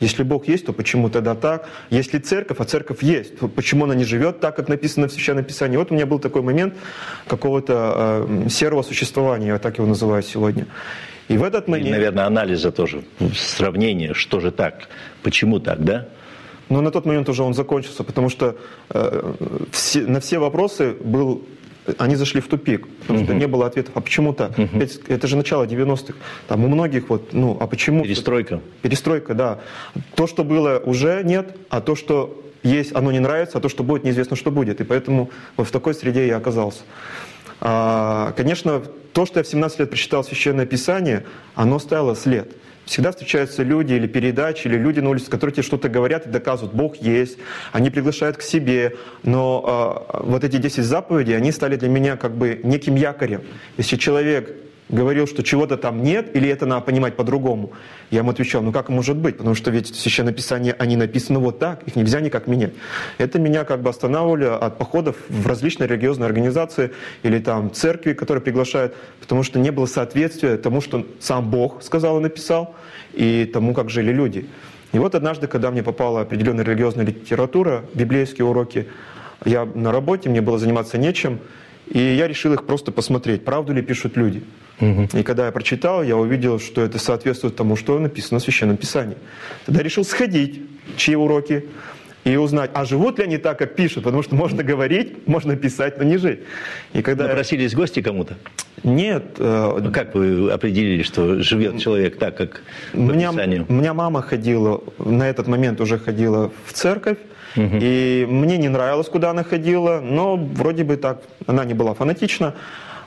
Если 0.00 0.22
Бог 0.22 0.48
есть, 0.48 0.64
то 0.64 0.72
почему 0.72 1.10
тогда 1.10 1.34
так? 1.34 1.68
Если 1.90 2.18
церковь, 2.18 2.58
а 2.58 2.64
церковь 2.64 3.02
есть, 3.02 3.38
то 3.38 3.48
почему 3.48 3.84
она 3.84 3.94
не 3.94 4.04
живет 4.04 4.40
так, 4.40 4.56
как 4.56 4.68
написано 4.68 5.08
в 5.08 5.12
Священном 5.12 5.44
Писании? 5.44 5.76
Вот 5.76 5.90
у 5.90 5.94
меня 5.94 6.06
был 6.06 6.18
такой 6.18 6.40
момент 6.40 6.74
какого-то 7.26 8.26
э, 8.28 8.48
серого 8.48 8.82
существования, 8.82 9.48
я 9.48 9.58
так 9.58 9.76
его 9.76 9.86
называю 9.86 10.22
сегодня. 10.22 10.66
И 11.28 11.36
в 11.36 11.44
этот 11.44 11.68
момент... 11.68 11.88
И, 11.88 11.90
наверное, 11.90 12.24
анализа 12.24 12.72
тоже, 12.72 13.04
сравнение, 13.36 14.14
что 14.14 14.40
же 14.40 14.50
так, 14.50 14.88
почему 15.22 15.60
так, 15.60 15.84
да? 15.84 16.08
Но 16.70 16.80
на 16.80 16.90
тот 16.90 17.04
момент 17.04 17.28
уже 17.28 17.42
он 17.42 17.52
закончился, 17.52 18.02
потому 18.02 18.30
что 18.30 18.56
э, 18.88 19.34
все, 19.70 20.00
на 20.06 20.20
все 20.20 20.38
вопросы 20.38 20.92
был 20.92 21.44
они 21.98 22.16
зашли 22.16 22.40
в 22.40 22.48
тупик, 22.48 22.86
потому 23.00 23.24
что 23.24 23.34
не 23.34 23.46
было 23.46 23.66
ответов, 23.66 23.92
а 23.96 24.00
почему 24.00 24.32
так? 24.32 24.52
Это 25.08 25.26
же 25.26 25.36
начало 25.36 25.64
90-х. 25.64 26.14
Там 26.48 26.64
у 26.64 26.68
многих 26.68 27.08
вот, 27.08 27.32
ну, 27.32 27.56
а 27.60 27.66
почему? 27.66 28.02
Перестройка. 28.02 28.60
Перестройка, 28.82 29.34
да. 29.34 29.58
То, 30.14 30.26
что 30.26 30.44
было, 30.44 30.80
уже 30.84 31.22
нет, 31.24 31.56
а 31.68 31.80
то, 31.80 31.94
что 31.96 32.42
есть, 32.62 32.94
оно 32.94 33.10
не 33.10 33.20
нравится, 33.20 33.58
а 33.58 33.60
то, 33.60 33.68
что 33.68 33.82
будет, 33.82 34.04
неизвестно, 34.04 34.36
что 34.36 34.50
будет. 34.50 34.80
И 34.80 34.84
поэтому 34.84 35.30
вот 35.56 35.68
в 35.68 35.70
такой 35.70 35.94
среде 35.94 36.26
я 36.26 36.36
оказался. 36.36 36.80
А, 37.60 38.32
конечно, 38.36 38.82
то, 39.12 39.26
что 39.26 39.40
я 39.40 39.44
в 39.44 39.48
17 39.48 39.80
лет 39.80 39.90
прочитал 39.90 40.24
Священное 40.24 40.66
Писание, 40.66 41.24
оно 41.54 41.78
ставило 41.78 42.14
след. 42.14 42.52
Всегда 42.90 43.12
встречаются 43.12 43.62
люди 43.62 43.92
или 43.92 44.08
передачи, 44.08 44.66
или 44.66 44.76
люди 44.76 44.98
на 44.98 45.10
улице, 45.10 45.30
которые 45.30 45.54
тебе 45.54 45.62
что-то 45.62 45.88
говорят 45.88 46.26
и 46.26 46.28
доказывают, 46.28 46.74
Бог 46.74 46.96
есть, 46.96 47.38
они 47.70 47.88
приглашают 47.88 48.36
к 48.36 48.42
себе. 48.42 48.96
Но 49.22 50.04
э, 50.12 50.22
вот 50.24 50.42
эти 50.42 50.56
10 50.56 50.82
заповедей, 50.82 51.36
они 51.36 51.52
стали 51.52 51.76
для 51.76 51.88
меня 51.88 52.16
как 52.16 52.36
бы 52.36 52.60
неким 52.64 52.96
якорем. 52.96 53.42
Если 53.76 53.94
человек 53.94 54.56
говорил, 54.90 55.26
что 55.26 55.42
чего-то 55.42 55.76
там 55.76 56.02
нет, 56.02 56.34
или 56.34 56.48
это 56.48 56.66
надо 56.66 56.82
понимать 56.82 57.16
по-другому. 57.16 57.72
Я 58.10 58.18
ему 58.18 58.30
отвечал, 58.30 58.62
ну 58.62 58.72
как 58.72 58.88
может 58.88 59.16
быть, 59.16 59.38
потому 59.38 59.54
что 59.54 59.70
ведь 59.70 59.90
в 59.90 59.96
Священном 59.96 60.34
Писании 60.34 60.74
они 60.78 60.96
написаны 60.96 61.38
вот 61.38 61.58
так, 61.58 61.82
их 61.84 61.96
нельзя 61.96 62.20
никак 62.20 62.46
менять. 62.46 62.72
Это 63.18 63.38
меня 63.38 63.64
как 63.64 63.82
бы 63.82 63.90
останавливали 63.90 64.44
от 64.44 64.78
походов 64.78 65.16
в 65.28 65.46
различные 65.46 65.88
религиозные 65.88 66.26
организации 66.26 66.90
или 67.22 67.38
там 67.38 67.72
церкви, 67.72 68.12
которые 68.12 68.42
приглашают, 68.42 68.94
потому 69.20 69.42
что 69.42 69.58
не 69.58 69.70
было 69.70 69.86
соответствия 69.86 70.56
тому, 70.56 70.80
что 70.80 71.06
сам 71.20 71.50
Бог 71.50 71.82
сказал 71.82 72.18
и 72.18 72.22
написал, 72.22 72.74
и 73.12 73.44
тому, 73.52 73.74
как 73.74 73.90
жили 73.90 74.12
люди. 74.12 74.48
И 74.92 74.98
вот 74.98 75.14
однажды, 75.14 75.46
когда 75.46 75.70
мне 75.70 75.82
попала 75.82 76.22
определенная 76.22 76.64
религиозная 76.64 77.06
литература, 77.06 77.84
библейские 77.94 78.44
уроки, 78.44 78.88
я 79.44 79.64
на 79.64 79.92
работе, 79.92 80.28
мне 80.28 80.40
было 80.40 80.58
заниматься 80.58 80.98
нечем, 80.98 81.38
и 81.86 81.98
я 81.98 82.28
решил 82.28 82.52
их 82.52 82.66
просто 82.66 82.92
посмотреть, 82.92 83.44
правду 83.44 83.72
ли 83.72 83.82
пишут 83.82 84.16
люди. 84.16 84.42
Угу. 84.80 85.08
И 85.18 85.22
когда 85.22 85.46
я 85.46 85.52
прочитал, 85.52 86.02
я 86.02 86.16
увидел, 86.16 86.58
что 86.58 86.82
это 86.82 86.98
соответствует 86.98 87.56
тому, 87.56 87.76
что 87.76 87.98
написано 87.98 88.40
в 88.40 88.42
Священном 88.42 88.76
Писании. 88.76 89.16
Тогда 89.66 89.82
решил 89.82 90.04
сходить, 90.04 90.62
чьи 90.96 91.14
уроки, 91.14 91.64
и 92.24 92.36
узнать, 92.36 92.70
а 92.74 92.84
живут 92.84 93.18
ли 93.18 93.24
они 93.24 93.38
так, 93.38 93.58
как 93.58 93.74
пишут, 93.74 94.04
потому 94.04 94.22
что 94.22 94.34
можно 94.34 94.62
говорить, 94.62 95.26
можно 95.26 95.56
писать, 95.56 95.96
но 95.98 96.04
не 96.04 96.18
жить. 96.18 96.40
И 96.92 97.00
когда 97.02 97.26
Напросились 97.26 97.72
я... 97.72 97.78
гости 97.78 98.02
кому-то? 98.02 98.36
Нет. 98.84 99.24
Э, 99.38 99.78
ну, 99.80 99.90
как 99.90 100.14
вы 100.14 100.50
определили, 100.50 101.02
что 101.02 101.42
живет 101.42 101.78
человек 101.78 102.18
так, 102.18 102.36
как 102.36 102.62
у 102.92 103.00
меня, 103.00 103.30
У 103.30 103.72
меня 103.72 103.94
мама 103.94 104.20
ходила, 104.20 104.82
на 104.98 105.28
этот 105.28 105.48
момент 105.48 105.80
уже 105.80 105.98
ходила 105.98 106.50
в 106.66 106.72
церковь, 106.74 107.18
угу. 107.56 107.78
и 107.80 108.26
мне 108.28 108.58
не 108.58 108.68
нравилось, 108.68 109.08
куда 109.08 109.30
она 109.30 109.42
ходила, 109.42 110.00
но 110.00 110.36
вроде 110.36 110.84
бы 110.84 110.96
так, 110.96 111.22
она 111.46 111.64
не 111.64 111.74
была 111.74 111.94
фанатична. 111.94 112.54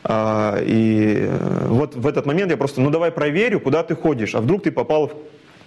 А, 0.04 0.60
и 0.62 1.28
э, 1.30 1.68
вот 1.68 1.96
в 1.96 2.06
этот 2.08 2.26
момент 2.26 2.52
я 2.52 2.58
просто, 2.58 2.82
ну 2.82 2.90
давай 2.90 3.12
проверю, 3.12 3.60
куда 3.60 3.84
ты 3.84 3.96
ходишь, 3.96 4.36
а 4.36 4.42
вдруг 4.42 4.64
ты 4.64 4.72
попал 4.72 5.08
в 5.08 5.14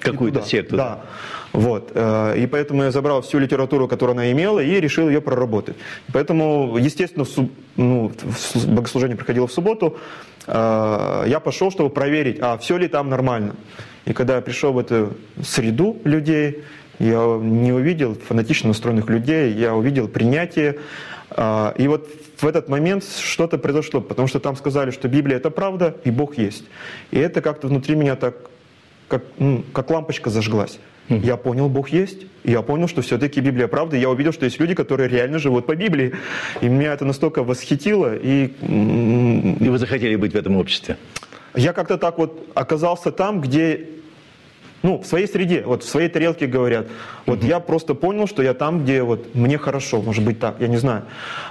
какую-то 0.00 0.42
секту. 0.42 0.76
Да. 0.76 1.00
Вот. 1.52 1.90
Э, 1.94 2.34
и 2.36 2.46
поэтому 2.46 2.82
я 2.82 2.90
забрал 2.90 3.22
всю 3.22 3.38
литературу, 3.38 3.88
которую 3.88 4.14
она 4.14 4.30
имела, 4.30 4.60
и 4.60 4.78
решил 4.80 5.08
ее 5.08 5.20
проработать. 5.20 5.76
Поэтому, 6.12 6.76
естественно, 6.76 7.24
ну, 7.76 8.12
богослужение 8.66 9.16
проходило 9.16 9.46
в 9.46 9.52
субботу. 9.52 9.96
Э, 10.46 11.24
я 11.26 11.40
пошел, 11.40 11.70
чтобы 11.70 11.90
проверить, 11.90 12.38
а 12.40 12.58
все 12.58 12.76
ли 12.76 12.88
там 12.88 13.08
нормально. 13.08 13.56
И 14.04 14.12
когда 14.12 14.36
я 14.36 14.42
пришел 14.42 14.72
в 14.72 14.78
эту 14.78 15.14
среду 15.42 15.96
людей, 16.04 16.62
я 16.98 17.38
не 17.40 17.72
увидел 17.72 18.14
фанатично 18.14 18.68
настроенных 18.68 19.08
людей, 19.08 19.52
я 19.52 19.74
увидел 19.74 20.08
принятие. 20.08 20.78
Э, 21.30 21.72
и 21.76 21.88
вот 21.88 22.08
в 22.38 22.46
этот 22.46 22.68
момент 22.68 23.04
что-то 23.04 23.58
произошло, 23.58 24.00
потому 24.00 24.28
что 24.28 24.40
там 24.40 24.56
сказали, 24.56 24.90
что 24.90 25.08
Библия 25.08 25.36
это 25.36 25.50
правда 25.50 25.96
и 26.04 26.10
Бог 26.10 26.38
есть. 26.38 26.64
И 27.10 27.18
это 27.18 27.40
как-то 27.40 27.68
внутри 27.68 27.94
меня 27.96 28.16
так, 28.16 28.34
как, 29.08 29.22
ну, 29.38 29.64
как 29.72 29.90
лампочка 29.90 30.30
зажглась. 30.30 30.78
Я 31.08 31.36
понял, 31.36 31.68
Бог 31.68 31.90
есть. 31.90 32.26
Я 32.42 32.62
понял, 32.62 32.88
что 32.88 33.00
все-таки 33.00 33.40
Библия 33.40 33.68
правда. 33.68 33.96
И 33.96 34.00
я 34.00 34.10
увидел, 34.10 34.32
что 34.32 34.44
есть 34.44 34.58
люди, 34.58 34.74
которые 34.74 35.08
реально 35.08 35.38
живут 35.38 35.66
по 35.66 35.76
Библии. 35.76 36.14
И 36.60 36.68
меня 36.68 36.92
это 36.92 37.04
настолько 37.04 37.44
восхитило. 37.44 38.16
И, 38.16 38.52
и 39.60 39.68
вы 39.68 39.78
захотели 39.78 40.16
быть 40.16 40.32
в 40.32 40.36
этом 40.36 40.56
обществе? 40.56 40.96
Я 41.54 41.72
как-то 41.72 41.96
так 41.96 42.18
вот 42.18 42.50
оказался 42.54 43.12
там, 43.12 43.40
где 43.40 43.86
ну, 44.82 44.98
в 44.98 45.06
своей 45.06 45.26
среде, 45.26 45.62
вот 45.66 45.82
в 45.82 45.88
своей 45.88 46.08
тарелке 46.08 46.46
говорят. 46.46 46.86
Вот 47.26 47.38
угу. 47.38 47.46
я 47.46 47.60
просто 47.60 47.94
понял, 47.94 48.26
что 48.26 48.42
я 48.42 48.54
там, 48.54 48.84
где 48.84 49.02
вот 49.02 49.34
мне 49.34 49.58
хорошо, 49.58 50.00
может 50.02 50.24
быть 50.24 50.38
так, 50.38 50.56
я 50.60 50.68
не 50.68 50.76
знаю. 50.76 51.02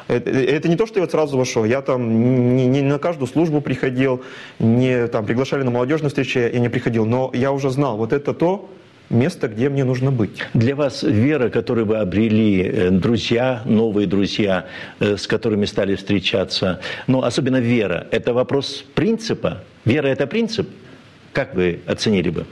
Это, 0.08 0.30
это 0.30 0.70
не 0.70 0.76
то, 0.76 0.86
что 0.86 1.00
я 1.00 1.02
вот 1.02 1.12
сразу 1.12 1.38
вошел, 1.38 1.66
я 1.66 1.82
там 1.82 2.56
не, 2.56 2.68
не 2.68 2.82
на 2.82 3.00
каждую 3.00 3.28
службу 3.28 3.62
приходил, 3.62 4.24
не 4.60 5.08
там 5.08 5.26
приглашали 5.26 5.64
на 5.64 5.72
молодежные 5.72 6.10
встречи, 6.10 6.38
я 6.38 6.60
не 6.60 6.70
приходил, 6.70 7.06
но 7.06 7.32
я 7.34 7.52
уже 7.52 7.70
знал, 7.70 7.98
вот 7.98 8.14
это 8.14 8.34
то, 8.34 8.70
место, 9.10 9.48
где 9.48 9.70
мне 9.70 9.84
нужно 9.84 10.12
быть. 10.12 10.44
Для 10.54 10.76
вас 10.76 11.04
вера, 11.04 11.50
которую 11.50 11.86
вы 11.86 11.98
обрели, 11.98 12.64
э, 12.64 12.90
друзья, 12.90 13.62
новые 13.66 14.08
друзья, 14.08 14.66
э, 15.00 15.18
с 15.18 15.28
которыми 15.28 15.66
стали 15.66 15.96
встречаться, 15.96 16.80
ну, 17.08 17.22
особенно 17.22 17.58
вера, 17.58 18.08
это 18.12 18.34
вопрос 18.34 18.84
принципа? 18.96 19.64
Вера– 19.86 20.08
это 20.10 20.26
принцип? 20.26 20.70
Как 21.34 21.54
вы 21.56 21.82
оценили 21.86 22.30
бы? 22.30 22.46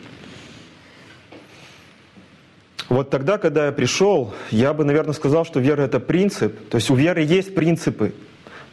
Вот 2.94 3.10
тогда, 3.10 3.40
когда 3.40 3.66
я 3.66 3.72
пришел, 3.72 4.36
я 4.52 4.72
бы, 4.72 4.84
наверное, 4.84 5.14
сказал, 5.14 5.46
что 5.46 5.60
вера– 5.60 5.82
это 5.84 6.00
принцип. 6.00 6.70
То 6.70 6.78
есть 6.78 6.92
у 6.92 6.96
веры 6.96 7.22
есть 7.22 7.56
принципы 7.56 8.14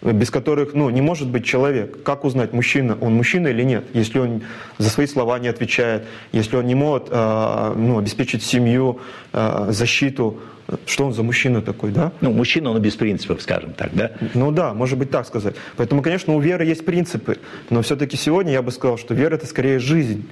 без 0.02 0.30
которых 0.30 0.72
ну, 0.72 0.88
не 0.88 1.02
может 1.02 1.28
быть 1.28 1.44
человек. 1.44 2.02
Как 2.02 2.24
узнать, 2.24 2.54
мужчина, 2.54 2.96
он 3.02 3.14
мужчина 3.14 3.48
или 3.48 3.62
нет, 3.62 3.84
если 3.92 4.18
он 4.18 4.42
за 4.78 4.88
свои 4.88 5.06
слова 5.06 5.38
не 5.38 5.48
отвечает, 5.48 6.06
если 6.32 6.56
он 6.56 6.66
не 6.66 6.74
может 6.74 7.08
э, 7.10 7.74
ну, 7.76 7.98
обеспечить 7.98 8.42
семью, 8.42 9.00
э, 9.34 9.66
защиту, 9.68 10.40
что 10.86 11.04
он 11.04 11.12
за 11.12 11.22
мужчина 11.22 11.60
такой, 11.60 11.90
да? 11.90 12.12
Ну, 12.22 12.32
мужчина, 12.32 12.70
он 12.70 12.80
без 12.80 12.96
принципов, 12.96 13.42
скажем 13.42 13.74
так, 13.74 13.90
да? 13.92 14.12
Ну 14.32 14.50
да, 14.52 14.72
может 14.72 14.98
быть 14.98 15.10
так 15.10 15.26
сказать. 15.26 15.54
Поэтому, 15.76 16.00
конечно, 16.00 16.34
у 16.34 16.40
веры 16.40 16.64
есть 16.64 16.86
принципы, 16.86 17.36
но 17.68 17.82
все-таки 17.82 18.16
сегодня 18.16 18.52
я 18.52 18.62
бы 18.62 18.70
сказал, 18.70 18.96
что 18.96 19.12
вера– 19.12 19.34
это 19.36 19.44
скорее 19.44 19.78
жизнь. 19.78 20.26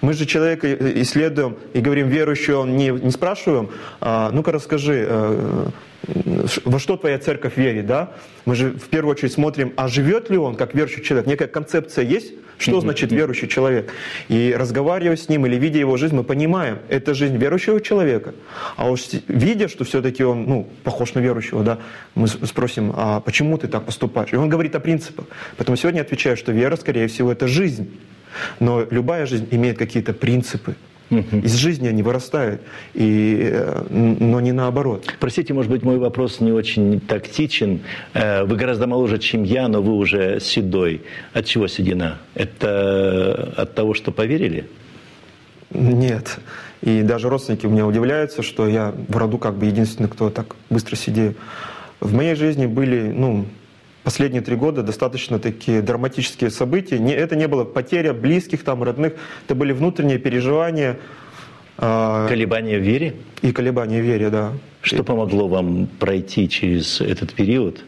Мы 0.00 0.12
же 0.12 0.26
человека 0.26 0.72
исследуем 1.02 1.56
и 1.72 1.80
говорим, 1.80 2.08
верующий 2.08 2.54
он, 2.54 2.76
не, 2.76 2.90
не 2.90 3.10
спрашиваем, 3.10 3.70
а, 4.00 4.30
ну-ка 4.32 4.52
расскажи, 4.52 5.06
э, 5.08 5.66
во 6.64 6.78
что 6.78 6.96
твоя 6.96 7.18
церковь 7.18 7.56
верит, 7.56 7.86
да? 7.86 8.12
Мы 8.44 8.54
же 8.54 8.70
в 8.72 8.88
первую 8.88 9.12
очередь 9.12 9.32
смотрим, 9.32 9.72
а 9.76 9.88
живет 9.88 10.30
ли 10.30 10.38
он 10.38 10.56
как 10.56 10.74
верующий 10.74 11.02
человек? 11.02 11.26
Некая 11.26 11.48
концепция 11.48 12.04
есть, 12.04 12.32
что 12.58 12.80
значит 12.80 13.12
верующий 13.12 13.48
человек? 13.48 13.90
И 14.28 14.54
разговаривая 14.56 15.16
с 15.16 15.28
ним 15.28 15.46
или 15.46 15.56
видя 15.56 15.78
его 15.78 15.96
жизнь, 15.96 16.14
мы 16.14 16.24
понимаем, 16.24 16.78
это 16.88 17.14
жизнь 17.14 17.36
верующего 17.36 17.80
человека. 17.80 18.34
А 18.76 18.90
уж 18.90 19.02
видя, 19.28 19.68
что 19.68 19.84
все-таки 19.84 20.24
он 20.24 20.44
ну, 20.44 20.68
похож 20.82 21.14
на 21.14 21.20
верующего, 21.20 21.62
да, 21.62 21.78
мы 22.14 22.28
спросим, 22.28 22.92
а 22.96 23.20
почему 23.20 23.58
ты 23.58 23.68
так 23.68 23.84
поступаешь? 23.84 24.32
И 24.32 24.36
он 24.36 24.48
говорит 24.48 24.74
о 24.74 24.80
принципах. 24.80 25.26
Поэтому 25.56 25.76
сегодня 25.76 25.98
я 25.98 26.04
отвечаю, 26.04 26.36
что 26.36 26.52
вера, 26.52 26.76
скорее 26.76 27.08
всего, 27.08 27.32
это 27.32 27.48
жизнь. 27.48 27.90
Но 28.60 28.86
любая 28.90 29.26
жизнь 29.26 29.48
имеет 29.50 29.78
какие-то 29.78 30.12
принципы. 30.12 30.76
Из 31.10 31.54
жизни 31.54 31.86
они 31.86 32.02
вырастают, 32.02 32.62
и, 32.94 33.50
э, 33.52 33.84
но 33.90 34.40
не 34.40 34.52
наоборот. 34.52 35.14
Простите, 35.20 35.52
может 35.52 35.70
быть, 35.70 35.82
мой 35.82 35.98
вопрос 35.98 36.40
не 36.40 36.50
очень 36.50 36.98
тактичен. 36.98 37.80
Э, 38.14 38.44
вы 38.44 38.56
гораздо 38.56 38.86
моложе, 38.86 39.18
чем 39.18 39.42
я, 39.44 39.68
но 39.68 39.82
вы 39.82 39.92
уже 39.92 40.40
седой. 40.40 41.02
От 41.32 41.44
чего 41.44 41.68
седина? 41.68 42.18
Это 42.34 43.52
от 43.56 43.74
того, 43.74 43.94
что 43.94 44.12
поверили? 44.12 44.66
Нет. 45.70 46.38
И 46.80 47.02
даже 47.02 47.28
родственники 47.28 47.66
у 47.66 47.70
меня 47.70 47.86
удивляются, 47.86 48.42
что 48.42 48.66
я 48.66 48.94
в 49.08 49.16
роду 49.16 49.38
как 49.38 49.54
бы 49.56 49.66
единственный, 49.66 50.08
кто 50.08 50.30
так 50.30 50.56
быстро 50.70 50.96
сидею. 50.96 51.34
В 52.00 52.14
моей 52.14 52.34
жизни 52.34 52.66
были, 52.66 53.12
ну, 53.12 53.46
последние 54.04 54.42
три 54.42 54.54
года 54.54 54.82
достаточно 54.82 55.38
такие 55.38 55.82
драматические 55.82 56.50
события. 56.50 56.98
Не, 56.98 57.14
это 57.14 57.34
не 57.34 57.48
было 57.48 57.64
потеря 57.64 58.12
близких, 58.12 58.62
там, 58.62 58.82
родных, 58.82 59.14
это 59.46 59.54
были 59.54 59.72
внутренние 59.72 60.18
переживания. 60.18 60.98
Э, 61.78 62.26
колебания 62.28 62.78
в 62.78 62.82
вере? 62.82 63.14
И 63.42 63.52
колебания 63.52 64.00
в 64.00 64.04
вере, 64.04 64.30
да. 64.30 64.52
Что 64.82 65.02
помогло 65.02 65.48
вам 65.48 65.86
пройти 65.98 66.48
через 66.48 67.00
этот 67.00 67.32
период? 67.32 67.82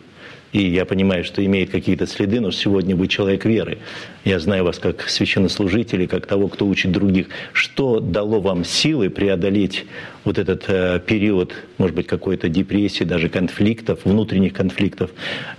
И 0.56 0.70
я 0.70 0.86
понимаю, 0.86 1.22
что 1.22 1.44
имеет 1.44 1.68
какие-то 1.68 2.06
следы, 2.06 2.40
но 2.40 2.50
сегодня 2.50 2.96
вы 2.96 3.08
человек 3.08 3.44
веры. 3.44 3.76
Я 4.24 4.38
знаю 4.40 4.64
вас 4.64 4.78
как 4.78 5.06
священнослужителя, 5.06 6.06
как 6.06 6.24
того, 6.24 6.48
кто 6.48 6.66
учит 6.66 6.92
других. 6.92 7.26
Что 7.52 8.00
дало 8.00 8.40
вам 8.40 8.64
силы 8.64 9.10
преодолеть 9.10 9.84
вот 10.24 10.38
этот 10.38 10.64
э, 10.68 10.98
период, 11.06 11.52
может 11.76 11.94
быть, 11.94 12.06
какой-то 12.06 12.48
депрессии, 12.48 13.04
даже 13.04 13.28
конфликтов, 13.28 13.98
внутренних 14.06 14.54
конфликтов? 14.54 15.10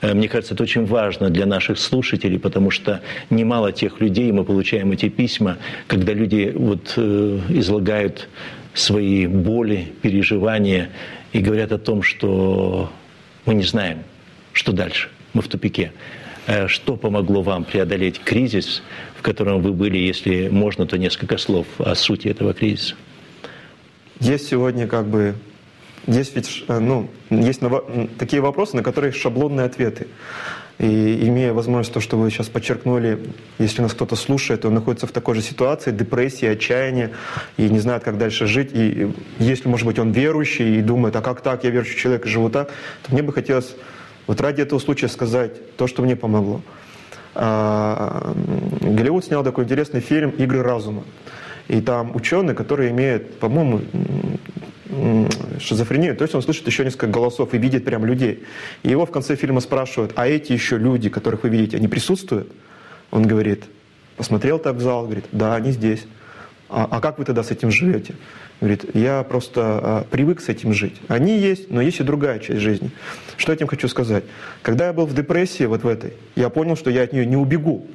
Э, 0.01 0.15
мне 0.15 0.27
кажется, 0.27 0.55
это 0.55 0.63
очень 0.63 0.87
важно 0.87 1.29
для 1.29 1.45
наших 1.45 1.77
слушателей, 1.77 2.39
потому 2.39 2.71
что 2.71 3.01
немало 3.29 3.71
тех 3.71 4.01
людей, 4.01 4.31
мы 4.31 4.45
получаем 4.45 4.91
эти 4.93 5.09
письма, 5.09 5.57
когда 5.85 6.13
люди 6.13 6.51
вот 6.55 6.93
э, 6.97 7.39
излагают 7.49 8.29
свои 8.73 9.27
боли, 9.27 9.89
переживания 10.01 10.89
и 11.33 11.39
говорят 11.39 11.71
о 11.71 11.77
том, 11.77 12.01
что 12.01 12.91
мы 13.45 13.53
не 13.53 13.63
знаем, 13.63 13.99
что 14.57 14.71
дальше? 14.71 15.09
Мы 15.33 15.41
в 15.41 15.47
тупике. 15.47 15.91
Э, 16.47 16.67
что 16.67 16.95
помогло 16.95 17.43
вам 17.43 17.63
преодолеть 17.63 18.19
кризис, 18.19 18.81
в 19.15 19.21
котором 19.21 19.61
вы 19.61 19.71
были, 19.71 19.97
если 19.97 20.49
можно, 20.49 20.87
то 20.87 20.97
несколько 20.97 21.37
слов 21.37 21.67
о 21.77 21.93
сути 21.93 22.27
этого 22.27 22.53
кризиса? 22.53 22.95
Есть 24.19 24.47
сегодня 24.47 24.87
как 24.87 25.05
бы 25.05 25.35
есть 26.07 26.35
ведь 26.35 26.63
э, 26.67 26.79
ну, 26.79 27.09
есть 27.29 27.61
такие 28.17 28.41
вопросы, 28.41 28.75
на 28.75 28.83
которые 28.83 29.11
шаблонные 29.11 29.65
ответы. 29.65 30.07
И 30.79 31.27
имея 31.27 31.53
возможность, 31.53 31.93
то, 31.93 31.99
что 31.99 32.17
вы 32.17 32.29
сейчас 32.31 32.49
подчеркнули, 32.49 33.19
если 33.59 33.81
нас 33.81 33.93
кто-то 33.93 34.15
слушает, 34.15 34.63
он 34.63 34.75
находится 34.75 35.05
в 35.05 35.11
такой 35.11 35.35
же 35.35 35.41
ситуации, 35.41 35.91
депрессии, 35.91 36.47
отчаяния, 36.47 37.11
и 37.57 37.63
не 37.63 37.79
знает, 37.79 38.03
как 38.03 38.17
дальше 38.17 38.45
жить, 38.45 38.69
и 38.73 39.11
если, 39.39 39.67
может 39.67 39.87
быть, 39.87 39.97
он 39.97 40.11
верующий 40.11 40.77
и 40.77 40.81
думает, 40.81 41.15
а 41.15 41.21
как 41.21 41.41
так, 41.41 41.63
я 41.63 41.71
верующий 41.71 41.97
человек 41.97 42.27
и 42.27 42.29
живу 42.29 42.49
так, 42.49 42.69
то 43.03 43.11
мне 43.11 43.23
бы 43.23 43.33
хотелось 43.33 43.75
вот 44.27 44.41
ради 44.41 44.61
этого 44.61 44.79
случая 44.79 45.07
сказать 45.07 45.75
то, 45.77 45.87
что 45.87 46.01
мне 46.03 46.15
помогло. 46.15 46.61
А, 47.33 48.33
Голливуд 48.81 49.25
снял 49.25 49.43
такой 49.43 49.63
интересный 49.63 50.01
фильм 50.01 50.31
«Игры 50.31 50.61
разума». 50.61 51.03
И 51.67 51.81
там 51.81 52.15
ученый, 52.15 52.55
который 52.55 52.91
имеет, 52.91 53.39
по-моему, 53.39 53.81
шизофрению, 55.59 56.15
то 56.15 56.23
есть 56.23 56.33
он 56.33 56.41
слышит 56.41 56.65
еще 56.65 56.85
несколько 56.85 57.07
голосов 57.07 57.53
и 57.53 57.57
видит 57.57 57.83
прям 57.83 58.05
людей. 58.05 58.45
И 58.83 58.89
его 58.89 59.05
в 59.05 59.11
конце 59.11 59.35
фильма 59.35 59.59
спрашивают, 59.59 60.13
а 60.15 60.27
эти 60.27 60.53
еще 60.53 60.77
люди, 60.77 61.09
которых 61.09 61.43
вы 61.43 61.49
видите, 61.49 61.77
они 61.77 61.87
присутствуют? 61.87 62.51
Он 63.11 63.27
говорит, 63.27 63.65
посмотрел 64.15 64.59
так 64.59 64.75
в 64.75 64.81
зал, 64.81 65.05
говорит, 65.05 65.25
да, 65.31 65.55
они 65.55 65.71
здесь. 65.71 66.05
А, 66.69 66.87
а 66.89 66.99
как 66.99 67.17
вы 67.17 67.25
тогда 67.25 67.43
с 67.43 67.51
этим 67.51 67.71
живете? 67.71 68.15
Говорит, 68.59 68.95
я 68.95 69.23
просто 69.23 69.61
а, 69.61 70.07
привык 70.09 70.41
с 70.41 70.49
этим 70.49 70.73
жить. 70.73 70.95
Они 71.07 71.37
есть, 71.37 71.69
но 71.69 71.81
есть 71.81 71.99
и 71.99 72.03
другая 72.03 72.39
часть 72.39 72.59
жизни. 72.59 72.91
Что 73.37 73.51
я 73.51 73.55
этим 73.55 73.67
хочу 73.67 73.87
сказать? 73.87 74.23
Когда 74.61 74.87
я 74.87 74.93
был 74.93 75.05
в 75.05 75.13
депрессии 75.13 75.63
вот 75.63 75.83
в 75.83 75.87
этой, 75.87 76.13
я 76.35 76.49
понял, 76.49 76.75
что 76.75 76.89
я 76.89 77.03
от 77.03 77.13
нее 77.13 77.25
не 77.25 77.37
убегу. 77.37 77.87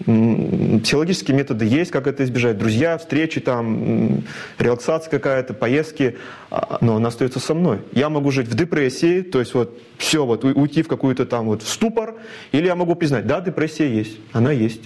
Психологические 0.00 1.36
методы 1.36 1.66
есть, 1.66 1.92
как 1.92 2.08
это 2.08 2.24
избежать. 2.24 2.58
Друзья, 2.58 2.98
встречи, 2.98 3.40
там, 3.40 4.24
релаксация 4.58 5.08
какая-то, 5.08 5.54
поездки, 5.54 6.16
а, 6.50 6.78
но 6.80 6.96
она 6.96 7.08
остается 7.08 7.38
со 7.38 7.54
мной. 7.54 7.80
Я 7.92 8.08
могу 8.10 8.30
жить 8.30 8.48
в 8.48 8.54
депрессии, 8.54 9.22
то 9.22 9.38
есть 9.40 9.54
вот 9.54 9.80
все, 9.98 10.26
вот 10.26 10.44
уйти 10.44 10.82
в 10.82 10.88
какую-то 10.88 11.26
там 11.26 11.46
вот 11.46 11.62
в 11.62 11.68
ступор, 11.68 12.16
или 12.50 12.66
я 12.66 12.74
могу 12.74 12.96
признать, 12.96 13.26
да, 13.26 13.40
депрессия 13.40 13.88
есть, 13.88 14.18
она 14.32 14.50
есть, 14.52 14.82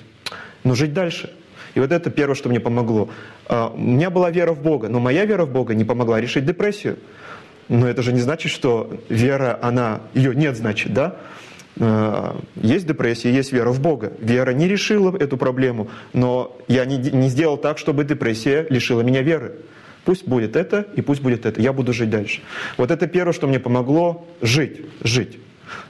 но 0.62 0.74
жить 0.74 0.92
дальше. 0.92 1.32
И 1.74 1.80
вот 1.80 1.92
это 1.92 2.10
первое, 2.10 2.34
что 2.34 2.48
мне 2.48 2.60
помогло. 2.60 3.08
А, 3.46 3.68
у 3.74 3.78
меня 3.78 4.10
была 4.10 4.30
вера 4.30 4.52
в 4.52 4.62
Бога, 4.62 4.88
но 4.88 5.00
моя 5.00 5.24
вера 5.24 5.44
в 5.44 5.52
Бога 5.52 5.74
не 5.74 5.84
помогла 5.84 6.20
решить 6.20 6.44
депрессию. 6.44 6.98
Но 7.68 7.86
это 7.86 8.02
же 8.02 8.12
не 8.12 8.20
значит, 8.20 8.50
что 8.50 8.90
вера, 9.08 9.58
она, 9.60 10.00
ее 10.14 10.34
нет, 10.34 10.56
значит, 10.56 10.92
да? 10.94 11.16
Э, 11.76 12.34
есть 12.56 12.86
депрессия, 12.86 13.30
есть 13.30 13.52
вера 13.52 13.70
в 13.70 13.80
Бога. 13.80 14.12
Вера 14.20 14.52
не 14.52 14.66
решила 14.66 15.16
эту 15.16 15.36
проблему, 15.36 15.88
но 16.12 16.56
я 16.66 16.84
не, 16.84 16.96
не 16.96 17.28
сделал 17.28 17.56
так, 17.56 17.78
чтобы 17.78 18.04
депрессия 18.04 18.66
лишила 18.70 19.02
меня 19.02 19.22
веры. 19.22 19.56
Пусть 20.04 20.26
будет 20.26 20.56
это 20.56 20.86
и 20.96 21.02
пусть 21.02 21.20
будет 21.20 21.44
это. 21.44 21.60
Я 21.60 21.72
буду 21.72 21.92
жить 21.92 22.10
дальше. 22.10 22.40
Вот 22.78 22.90
это 22.90 23.06
первое, 23.06 23.34
что 23.34 23.46
мне 23.46 23.60
помогло 23.60 24.26
жить, 24.40 24.80
жить. 25.02 25.38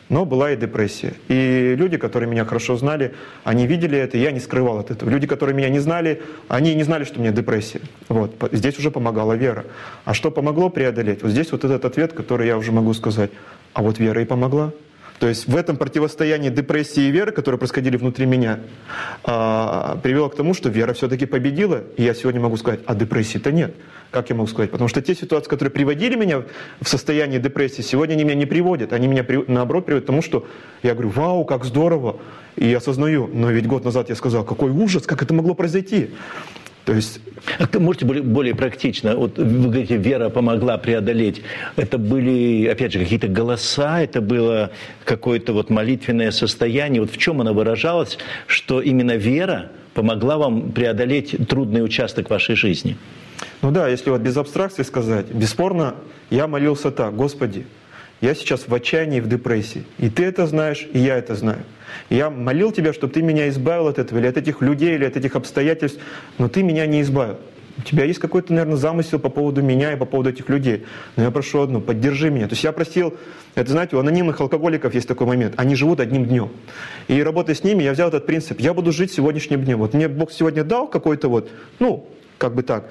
Но 0.08 0.24
была 0.24 0.52
и 0.52 0.56
депрессия. 0.56 1.14
И 1.28 1.74
люди, 1.76 1.96
которые 1.96 2.28
меня 2.28 2.44
хорошо 2.44 2.76
знали, 2.76 3.14
они 3.44 3.66
видели 3.66 3.98
это, 3.98 4.16
и 4.16 4.20
я 4.20 4.30
не 4.30 4.40
скрывал 4.40 4.78
от 4.78 4.90
этого. 4.90 5.10
Люди, 5.10 5.26
которые 5.26 5.54
меня 5.54 5.68
не 5.68 5.78
знали, 5.80 6.22
они 6.48 6.74
не 6.74 6.82
знали, 6.82 7.04
что 7.04 7.18
у 7.18 7.22
меня 7.22 7.32
депрессия. 7.32 7.80
Вот. 8.08 8.32
Здесь 8.52 8.78
уже 8.78 8.90
помогала 8.90 9.34
вера. 9.34 9.64
А 10.04 10.14
что 10.14 10.30
помогло 10.30 10.70
преодолеть? 10.70 11.22
Вот 11.22 11.30
здесь 11.32 11.52
вот 11.52 11.64
этот 11.64 11.84
ответ, 11.84 12.12
который 12.12 12.46
я 12.46 12.56
уже 12.56 12.72
могу 12.72 12.94
сказать. 12.94 13.30
А 13.74 13.82
вот 13.82 13.98
вера 13.98 14.22
и 14.22 14.24
помогла. 14.24 14.72
То 15.18 15.28
есть 15.28 15.48
в 15.48 15.56
этом 15.56 15.76
противостоянии 15.76 16.48
депрессии 16.48 17.02
и 17.02 17.10
веры, 17.10 17.32
которые 17.32 17.58
происходили 17.58 17.96
внутри 17.96 18.26
меня, 18.26 18.60
а, 19.24 19.98
привело 20.02 20.28
к 20.28 20.36
тому, 20.36 20.54
что 20.54 20.68
вера 20.68 20.92
все-таки 20.92 21.26
победила. 21.26 21.82
И 21.96 22.04
я 22.04 22.14
сегодня 22.14 22.40
могу 22.40 22.56
сказать, 22.56 22.80
а 22.86 22.94
депрессии-то 22.94 23.50
нет. 23.50 23.74
Как 24.10 24.30
я 24.30 24.36
могу 24.36 24.48
сказать? 24.48 24.70
Потому 24.70 24.88
что 24.88 25.02
те 25.02 25.14
ситуации, 25.14 25.50
которые 25.50 25.72
приводили 25.72 26.14
меня 26.14 26.44
в 26.80 26.88
состояние 26.88 27.40
депрессии, 27.40 27.82
сегодня 27.82 28.14
они 28.14 28.24
меня 28.24 28.36
не 28.36 28.46
приводят. 28.46 28.92
Они 28.92 29.08
меня, 29.08 29.26
наоборот, 29.48 29.86
приводят 29.86 30.04
к 30.04 30.06
тому, 30.06 30.22
что 30.22 30.46
я 30.82 30.94
говорю, 30.94 31.10
вау, 31.10 31.44
как 31.44 31.64
здорово. 31.64 32.20
И 32.56 32.72
осознаю, 32.72 33.28
но 33.32 33.50
ведь 33.50 33.66
год 33.66 33.84
назад 33.84 34.08
я 34.08 34.14
сказал, 34.14 34.44
какой 34.44 34.70
ужас, 34.70 35.04
как 35.04 35.22
это 35.22 35.34
могло 35.34 35.54
произойти. 35.54 36.10
То 36.88 36.94
есть... 36.94 37.20
А 37.58 37.78
можете 37.78 38.06
более, 38.06 38.22
более 38.22 38.54
практично, 38.54 39.14
вот 39.14 39.36
вы 39.36 39.68
говорите, 39.68 39.98
вера 39.98 40.30
помогла 40.30 40.78
преодолеть. 40.78 41.42
Это 41.76 41.98
были, 41.98 42.66
опять 42.66 42.94
же, 42.94 42.98
какие-то 42.98 43.28
голоса, 43.28 44.00
это 44.00 44.22
было 44.22 44.70
какое-то 45.04 45.52
вот 45.52 45.68
молитвенное 45.68 46.30
состояние. 46.30 47.02
Вот 47.02 47.10
в 47.10 47.18
чем 47.18 47.42
оно 47.42 47.52
выражалось, 47.52 48.16
что 48.46 48.80
именно 48.80 49.16
вера 49.16 49.70
помогла 49.92 50.38
вам 50.38 50.72
преодолеть 50.72 51.36
трудный 51.46 51.84
участок 51.84 52.30
вашей 52.30 52.56
жизни? 52.56 52.96
Ну 53.60 53.70
да, 53.70 53.86
если 53.86 54.08
вот 54.08 54.22
без 54.22 54.38
абстракции 54.38 54.82
сказать, 54.82 55.26
бесспорно, 55.26 55.94
я 56.30 56.46
молился 56.46 56.90
так, 56.90 57.14
Господи, 57.14 57.66
я 58.20 58.34
сейчас 58.34 58.68
в 58.68 58.74
отчаянии, 58.74 59.20
в 59.20 59.28
депрессии. 59.28 59.84
И 59.98 60.10
ты 60.10 60.24
это 60.24 60.46
знаешь, 60.46 60.86
и 60.92 60.98
я 60.98 61.16
это 61.16 61.34
знаю. 61.34 61.64
Я 62.10 62.30
молил 62.30 62.72
тебя, 62.72 62.92
чтобы 62.92 63.12
ты 63.12 63.22
меня 63.22 63.48
избавил 63.48 63.88
от 63.88 63.98
этого, 63.98 64.18
или 64.18 64.26
от 64.26 64.36
этих 64.36 64.60
людей, 64.60 64.94
или 64.94 65.04
от 65.04 65.16
этих 65.16 65.36
обстоятельств, 65.36 66.00
но 66.38 66.48
ты 66.48 66.62
меня 66.62 66.86
не 66.86 67.02
избавил. 67.02 67.36
У 67.78 67.82
тебя 67.82 68.04
есть 68.04 68.18
какой-то, 68.18 68.52
наверное, 68.52 68.76
замысел 68.76 69.20
по 69.20 69.28
поводу 69.28 69.62
меня 69.62 69.92
и 69.92 69.96
по 69.96 70.04
поводу 70.04 70.30
этих 70.30 70.48
людей. 70.48 70.84
Но 71.14 71.22
я 71.22 71.30
прошу 71.30 71.60
одну, 71.60 71.80
поддержи 71.80 72.28
меня. 72.28 72.48
То 72.48 72.54
есть 72.54 72.64
я 72.64 72.72
просил, 72.72 73.14
это 73.54 73.70
знаете, 73.70 73.94
у 73.94 74.00
анонимных 74.00 74.40
алкоголиков 74.40 74.94
есть 74.94 75.06
такой 75.06 75.28
момент, 75.28 75.54
они 75.56 75.76
живут 75.76 76.00
одним 76.00 76.26
днем. 76.26 76.50
И 77.06 77.22
работая 77.22 77.54
с 77.54 77.62
ними, 77.62 77.84
я 77.84 77.92
взял 77.92 78.08
этот 78.08 78.26
принцип, 78.26 78.58
я 78.58 78.74
буду 78.74 78.90
жить 78.90 79.12
сегодняшним 79.12 79.64
днем. 79.64 79.78
Вот 79.78 79.94
мне 79.94 80.08
Бог 80.08 80.32
сегодня 80.32 80.64
дал 80.64 80.88
какой-то 80.88 81.28
вот, 81.28 81.50
ну, 81.78 82.08
как 82.36 82.54
бы 82.54 82.64
так, 82.64 82.90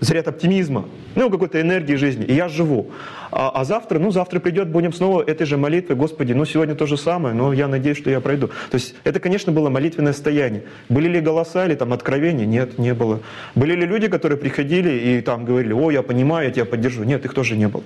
заряд 0.00 0.28
оптимизма, 0.28 0.88
ну, 1.14 1.30
какой-то 1.30 1.60
энергии 1.60 1.94
жизни, 1.94 2.24
и 2.24 2.34
я 2.34 2.48
живу. 2.48 2.90
А, 3.32 3.50
а 3.50 3.64
завтра, 3.64 3.98
ну, 3.98 4.10
завтра 4.10 4.40
придет, 4.40 4.68
будем 4.68 4.92
снова 4.92 5.22
этой 5.22 5.46
же 5.46 5.56
молитвой, 5.56 5.96
Господи, 5.96 6.32
ну, 6.32 6.44
сегодня 6.44 6.74
то 6.74 6.86
же 6.86 6.96
самое, 6.96 7.34
но 7.34 7.52
я 7.52 7.68
надеюсь, 7.68 7.96
что 7.96 8.10
я 8.10 8.20
пройду. 8.20 8.48
То 8.48 8.74
есть 8.74 8.94
это, 9.04 9.20
конечно, 9.20 9.52
было 9.52 9.70
молитвенное 9.70 10.12
состояние. 10.12 10.64
Были 10.88 11.08
ли 11.08 11.20
голоса 11.20 11.66
или 11.66 11.74
там 11.74 11.92
откровения? 11.92 12.46
Нет, 12.46 12.78
не 12.78 12.94
было. 12.94 13.20
Были 13.54 13.74
ли 13.74 13.86
люди, 13.86 14.08
которые 14.08 14.38
приходили 14.38 14.90
и 14.90 15.20
там 15.20 15.44
говорили, 15.44 15.72
о, 15.72 15.90
я 15.90 16.02
понимаю, 16.02 16.48
я 16.48 16.52
тебя 16.52 16.64
поддержу? 16.64 17.04
Нет, 17.04 17.24
их 17.24 17.34
тоже 17.34 17.56
не 17.56 17.68
было. 17.68 17.84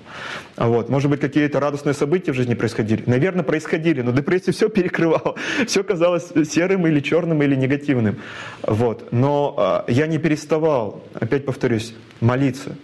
А 0.57 0.69
вот, 0.69 0.89
может 0.89 1.11
быть, 1.11 1.21
какие-то 1.21 1.61
радостные 1.61 1.95
события 1.95 2.33
в 2.33 2.35
жизни 2.35 2.55
происходили? 2.55 3.03
Наверное, 3.07 3.45
происходили, 3.45 4.03
но 4.03 4.13
депрессия 4.13 4.53
все 4.53 4.69
перекрывала. 4.69 5.35
Все 5.67 5.83
казалось 5.83 6.33
серым 6.51 6.87
или 6.87 7.01
черным 7.01 7.43
или 7.43 7.55
негативным. 7.55 8.17
Вот. 8.63 9.13
Но 9.13 9.55
а, 9.57 9.85
я 9.89 10.07
не 10.07 10.19
переставал, 10.19 11.03
опять 11.15 11.45
повторюсь, 11.45 11.84
молиться. 12.21 12.77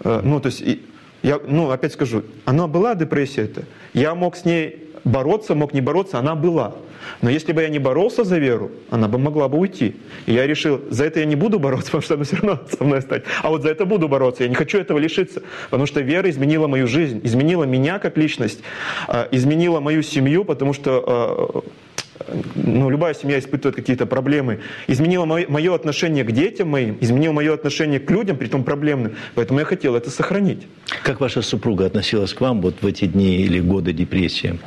А, 0.00 0.20
ну, 0.22 0.40
то 0.40 0.46
есть 0.46 0.62
я, 1.22 1.40
ну, 1.46 1.70
опять 1.70 1.92
скажу, 1.92 2.22
она 2.44 2.66
была 2.66 2.94
депрессия 2.94 3.42
это. 3.42 3.64
Я 3.92 4.14
мог 4.14 4.36
с 4.36 4.44
ней 4.44 4.90
бороться, 5.04 5.54
мог 5.54 5.72
не 5.72 5.80
бороться, 5.80 6.18
она 6.18 6.34
была. 6.34 6.74
Но 7.22 7.30
если 7.30 7.52
бы 7.52 7.62
я 7.62 7.68
не 7.68 7.78
боролся 7.78 8.24
за 8.24 8.38
веру, 8.38 8.70
она 8.90 9.08
бы 9.08 9.18
могла 9.18 9.48
бы 9.48 9.58
уйти. 9.58 9.96
И 10.26 10.34
я 10.34 10.46
решил, 10.46 10.80
за 10.90 11.04
это 11.04 11.20
я 11.20 11.26
не 11.26 11.36
буду 11.36 11.58
бороться, 11.58 11.86
потому 11.92 12.02
что 12.02 12.14
она 12.14 12.24
все 12.24 12.36
равно 12.36 12.60
со 12.68 12.84
мной 12.84 13.02
стать. 13.02 13.24
А 13.42 13.48
вот 13.48 13.62
за 13.62 13.70
это 13.70 13.84
буду 13.84 14.08
бороться. 14.08 14.44
Я 14.44 14.48
не 14.48 14.54
хочу 14.54 14.78
этого 14.78 14.98
лишиться. 14.98 15.42
Потому 15.70 15.86
что 15.86 16.00
вера 16.00 16.28
изменила 16.30 16.66
мою 16.66 16.86
жизнь, 16.86 17.20
изменила 17.24 17.64
меня 17.64 17.98
как 17.98 18.16
личность, 18.16 18.60
а, 19.06 19.28
изменила 19.30 19.80
мою 19.80 20.02
семью, 20.02 20.44
потому 20.44 20.72
что 20.72 21.04
а, 21.06 21.62
ну, 22.54 22.90
любая 22.90 23.14
семья 23.14 23.38
испытывает 23.38 23.76
какие-то 23.76 24.06
проблемы, 24.06 24.60
изменило 24.86 25.24
мое, 25.24 25.74
отношение 25.74 26.24
к 26.24 26.32
детям 26.32 26.68
моим, 26.68 26.98
изменило 27.00 27.32
мое 27.32 27.54
отношение 27.54 28.00
к 28.00 28.10
людям, 28.10 28.36
при 28.36 28.46
том 28.46 28.64
проблемным. 28.64 29.12
Поэтому 29.34 29.60
я 29.60 29.64
хотел 29.64 29.96
это 29.96 30.10
сохранить. 30.10 30.66
Как 31.02 31.20
ваша 31.20 31.42
супруга 31.42 31.86
относилась 31.86 32.34
к 32.34 32.40
вам 32.40 32.60
вот 32.60 32.76
в 32.80 32.86
эти 32.86 33.06
дни 33.06 33.36
или 33.36 33.60
годы 33.60 33.92
депрессии? 33.92 34.58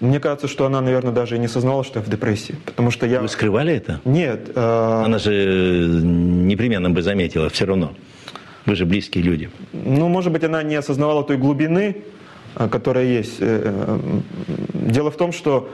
Мне 0.00 0.18
кажется, 0.18 0.48
что 0.48 0.64
она, 0.64 0.80
наверное, 0.80 1.12
даже 1.12 1.36
и 1.36 1.38
не 1.38 1.48
сознала, 1.48 1.84
что 1.84 1.98
я 1.98 2.04
в 2.04 2.08
депрессии. 2.08 2.54
Потому 2.64 2.90
что 2.90 3.06
я... 3.06 3.20
Вы 3.20 3.28
скрывали 3.28 3.74
это? 3.74 4.00
Нет. 4.06 4.50
Э... 4.54 5.02
Она 5.04 5.18
же 5.18 5.90
непременно 6.02 6.88
бы 6.88 7.02
заметила 7.02 7.50
все 7.50 7.66
равно. 7.66 7.92
Вы 8.64 8.76
же 8.76 8.86
близкие 8.86 9.24
люди. 9.24 9.50
Ну, 9.72 10.08
может 10.08 10.32
быть, 10.32 10.42
она 10.44 10.62
не 10.62 10.74
осознавала 10.74 11.22
той 11.22 11.36
глубины, 11.36 11.96
э, 12.56 12.68
которая 12.68 13.04
есть. 13.04 13.36
Э, 13.40 13.62
э, 13.88 13.98
дело 14.72 15.10
в 15.10 15.16
том, 15.16 15.32
что 15.32 15.68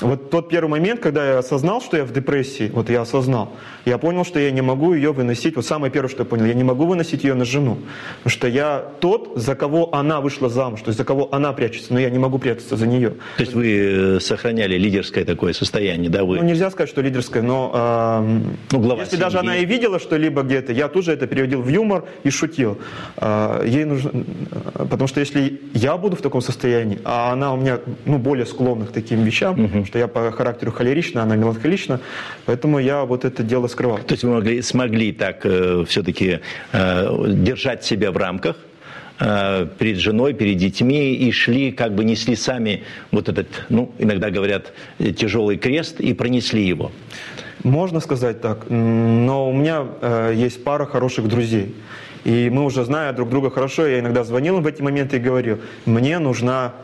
вот 0.00 0.30
тот 0.30 0.48
первый 0.48 0.70
момент, 0.70 1.00
когда 1.00 1.24
я 1.24 1.38
осознал, 1.38 1.80
что 1.80 1.96
я 1.96 2.04
в 2.04 2.12
депрессии, 2.12 2.68
вот 2.74 2.90
я 2.90 3.02
осознал, 3.02 3.52
я 3.84 3.96
понял, 3.96 4.24
что 4.24 4.40
я 4.40 4.50
не 4.50 4.60
могу 4.60 4.92
ее 4.92 5.12
выносить. 5.12 5.54
Вот 5.54 5.64
самое 5.64 5.92
первое, 5.92 6.08
что 6.08 6.22
я 6.22 6.24
понял, 6.24 6.46
я 6.46 6.54
не 6.54 6.64
могу 6.64 6.86
выносить 6.86 7.22
ее 7.22 7.34
на 7.34 7.44
жену. 7.44 7.78
Потому 8.18 8.32
что 8.32 8.48
я 8.48 8.84
тот, 8.98 9.32
за 9.36 9.54
кого 9.54 9.94
она 9.94 10.20
вышла 10.20 10.48
замуж, 10.48 10.80
то 10.80 10.88
есть 10.88 10.98
за 10.98 11.04
кого 11.04 11.32
она 11.32 11.52
прячется, 11.52 11.92
но 11.92 12.00
я 12.00 12.10
не 12.10 12.18
могу 12.18 12.38
прятаться 12.38 12.76
за 12.76 12.88
нее. 12.88 13.10
То 13.36 13.42
есть 13.42 13.54
вы 13.54 14.16
э, 14.16 14.20
сохраняли 14.20 14.76
лидерское 14.76 15.24
такое 15.24 15.52
состояние, 15.52 16.10
да? 16.10 16.24
Вы... 16.24 16.38
Ну, 16.38 16.44
нельзя 16.44 16.70
сказать, 16.70 16.90
что 16.90 17.00
лидерское, 17.00 17.42
но 17.42 17.70
э, 17.72 18.40
ну, 18.72 18.80
глава 18.80 19.02
если 19.02 19.16
семьи. 19.16 19.24
даже 19.24 19.38
она 19.38 19.56
и 19.56 19.64
видела 19.64 20.00
что-либо 20.00 20.42
где-то, 20.42 20.72
я 20.72 20.88
тоже 20.88 21.12
это 21.12 21.28
переводил 21.28 21.62
в 21.62 21.68
юмор 21.68 22.04
и 22.24 22.30
шутил. 22.30 22.78
Э, 23.18 23.62
ей 23.64 23.84
нужно, 23.84 24.10
э, 24.10 24.86
потому 24.90 25.06
что 25.06 25.20
если 25.20 25.60
я 25.72 25.96
буду 25.96 26.16
в 26.16 26.22
таком 26.22 26.40
состоянии, 26.40 26.98
а 27.04 27.32
она 27.32 27.52
у 27.54 27.56
меня 27.56 27.78
ну, 28.06 28.18
более 28.18 28.46
склонна 28.46 28.86
к 28.86 28.90
таким 28.90 29.22
вещам, 29.22 29.64
угу 29.64 29.83
что 29.86 29.98
я 29.98 30.08
по 30.08 30.30
характеру 30.32 30.72
холерична, 30.72 31.22
она 31.22 31.36
меланхолична, 31.36 32.00
поэтому 32.46 32.78
я 32.78 33.04
вот 33.04 33.24
это 33.24 33.42
дело 33.42 33.66
скрывал. 33.68 33.98
То 33.98 34.14
есть 34.14 34.24
вы 34.24 34.30
могли, 34.30 34.62
смогли 34.62 35.12
так 35.12 35.44
э, 35.44 35.84
все-таки 35.88 36.40
э, 36.72 37.24
держать 37.28 37.84
себя 37.84 38.10
в 38.10 38.16
рамках, 38.16 38.56
э, 39.20 39.66
перед 39.78 39.98
женой, 39.98 40.34
перед 40.34 40.56
детьми 40.56 41.14
и 41.14 41.32
шли, 41.32 41.72
как 41.72 41.94
бы 41.94 42.04
несли 42.04 42.36
сами 42.36 42.82
вот 43.10 43.28
этот, 43.28 43.46
ну, 43.68 43.92
иногда 43.98 44.30
говорят, 44.30 44.72
тяжелый 44.98 45.56
крест 45.56 46.00
и 46.00 46.14
пронесли 46.14 46.66
его. 46.66 46.90
Можно 47.64 48.00
сказать 48.00 48.42
так, 48.42 48.68
но 48.68 49.48
у 49.48 49.52
меня 49.52 49.86
э, 50.02 50.32
есть 50.36 50.62
пара 50.62 50.84
хороших 50.84 51.28
друзей. 51.28 51.74
И 52.24 52.50
мы 52.50 52.64
уже 52.64 52.84
зная 52.84 53.12
друг 53.12 53.30
друга 53.30 53.50
хорошо, 53.50 53.86
я 53.86 54.00
иногда 54.00 54.22
звонил 54.24 54.60
в 54.60 54.66
эти 54.66 54.82
моменты 54.82 55.16
и 55.16 55.20
говорил, 55.20 55.58
мне 55.86 56.18
нужна 56.18 56.74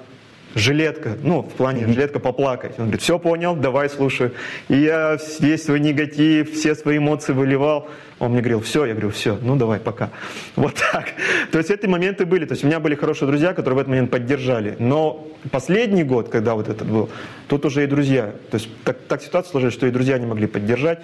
жилетка, 0.54 1.16
ну, 1.22 1.42
в 1.42 1.52
плане 1.52 1.86
жилетка 1.86 2.18
поплакать. 2.18 2.72
Он 2.78 2.86
говорит, 2.86 3.02
все 3.02 3.18
понял, 3.18 3.54
давай 3.54 3.88
слушай. 3.88 4.32
И 4.68 4.76
я 4.76 5.18
весь 5.38 5.64
свой 5.64 5.80
негатив, 5.80 6.52
все 6.52 6.74
свои 6.74 6.98
эмоции 6.98 7.32
выливал. 7.32 7.88
Он 8.18 8.32
мне 8.32 8.40
говорил, 8.40 8.60
все, 8.60 8.84
я 8.84 8.92
говорю, 8.92 9.10
все, 9.10 9.38
ну 9.40 9.56
давай, 9.56 9.78
пока. 9.78 10.10
Вот 10.56 10.74
так. 10.92 11.06
То 11.52 11.58
есть 11.58 11.70
эти 11.70 11.86
моменты 11.86 12.26
были. 12.26 12.44
То 12.44 12.52
есть 12.52 12.64
у 12.64 12.66
меня 12.66 12.80
были 12.80 12.94
хорошие 12.94 13.28
друзья, 13.28 13.54
которые 13.54 13.76
в 13.76 13.78
этот 13.78 13.88
момент 13.88 14.10
поддержали. 14.10 14.76
Но 14.78 15.26
последний 15.50 16.04
год, 16.04 16.28
когда 16.28 16.54
вот 16.54 16.68
этот 16.68 16.86
был, 16.86 17.08
тут 17.48 17.64
уже 17.64 17.84
и 17.84 17.86
друзья. 17.86 18.32
То 18.50 18.56
есть 18.56 18.68
так, 18.84 18.98
так 19.08 19.22
ситуация 19.22 19.50
сложилась, 19.50 19.74
что 19.74 19.86
и 19.86 19.90
друзья 19.90 20.18
не 20.18 20.26
могли 20.26 20.46
поддержать. 20.46 21.00